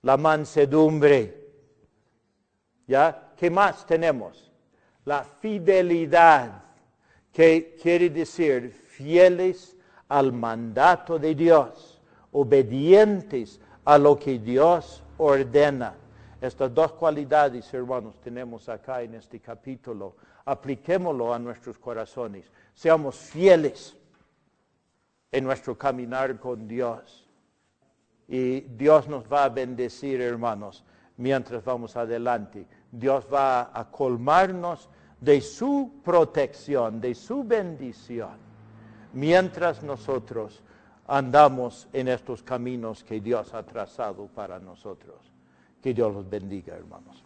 la 0.03 0.17
mansedumbre. 0.17 1.43
¿Ya? 2.87 3.33
¿Qué 3.37 3.51
más 3.51 3.87
tenemos? 3.87 4.52
La 5.05 5.25
fidelidad, 5.25 6.63
que 7.33 7.77
quiere 7.83 8.11
decir 8.11 8.71
fieles 8.71 9.77
al 10.09 10.33
mandato 10.33 11.19
de 11.19 11.35
Dios, 11.35 12.01
obedientes 12.33 13.61
a 13.85 13.99
lo 13.99 14.19
que 14.19 14.39
Dios 14.39 15.03
ordena. 15.19 15.95
Estas 16.41 16.75
dos 16.75 16.93
cualidades, 16.93 17.73
hermanos, 17.73 18.21
tenemos 18.21 18.69
acá 18.69 19.03
en 19.03 19.15
este 19.15 19.41
capítulo. 19.41 20.17
Apliquémoslo 20.45 21.33
a 21.33 21.39
nuestros 21.39 21.79
corazones. 21.79 22.51
Seamos 22.75 23.17
fieles 23.17 23.97
en 25.31 25.45
nuestro 25.45 25.79
caminar 25.79 26.39
con 26.39 26.67
Dios. 26.67 27.27
Y 28.29 28.61
Dios 28.61 29.09
nos 29.09 29.25
va 29.31 29.45
a 29.45 29.49
bendecir, 29.49 30.21
hermanos, 30.21 30.85
mientras 31.17 31.65
vamos 31.65 31.97
adelante. 31.97 32.67
Dios 32.93 33.27
va 33.33 33.71
a 33.73 33.91
colmarnos 33.91 34.89
de 35.21 35.41
su 35.41 36.01
protección, 36.05 37.01
de 37.01 37.15
su 37.15 37.43
bendición, 37.43 38.37
mientras 39.15 39.83
nosotros 39.83 40.63
andamos 41.07 41.89
en 41.93 42.09
estos 42.09 42.43
caminos 42.43 43.03
que 43.03 43.21
Dios 43.21 43.55
ha 43.55 43.63
trazado 43.63 44.27
para 44.27 44.59
nosotros. 44.59 45.17
Que 45.83 45.93
Dios 45.93 46.15
los 46.15 46.29
bendiga, 46.29 46.77
hermanos. 46.77 47.25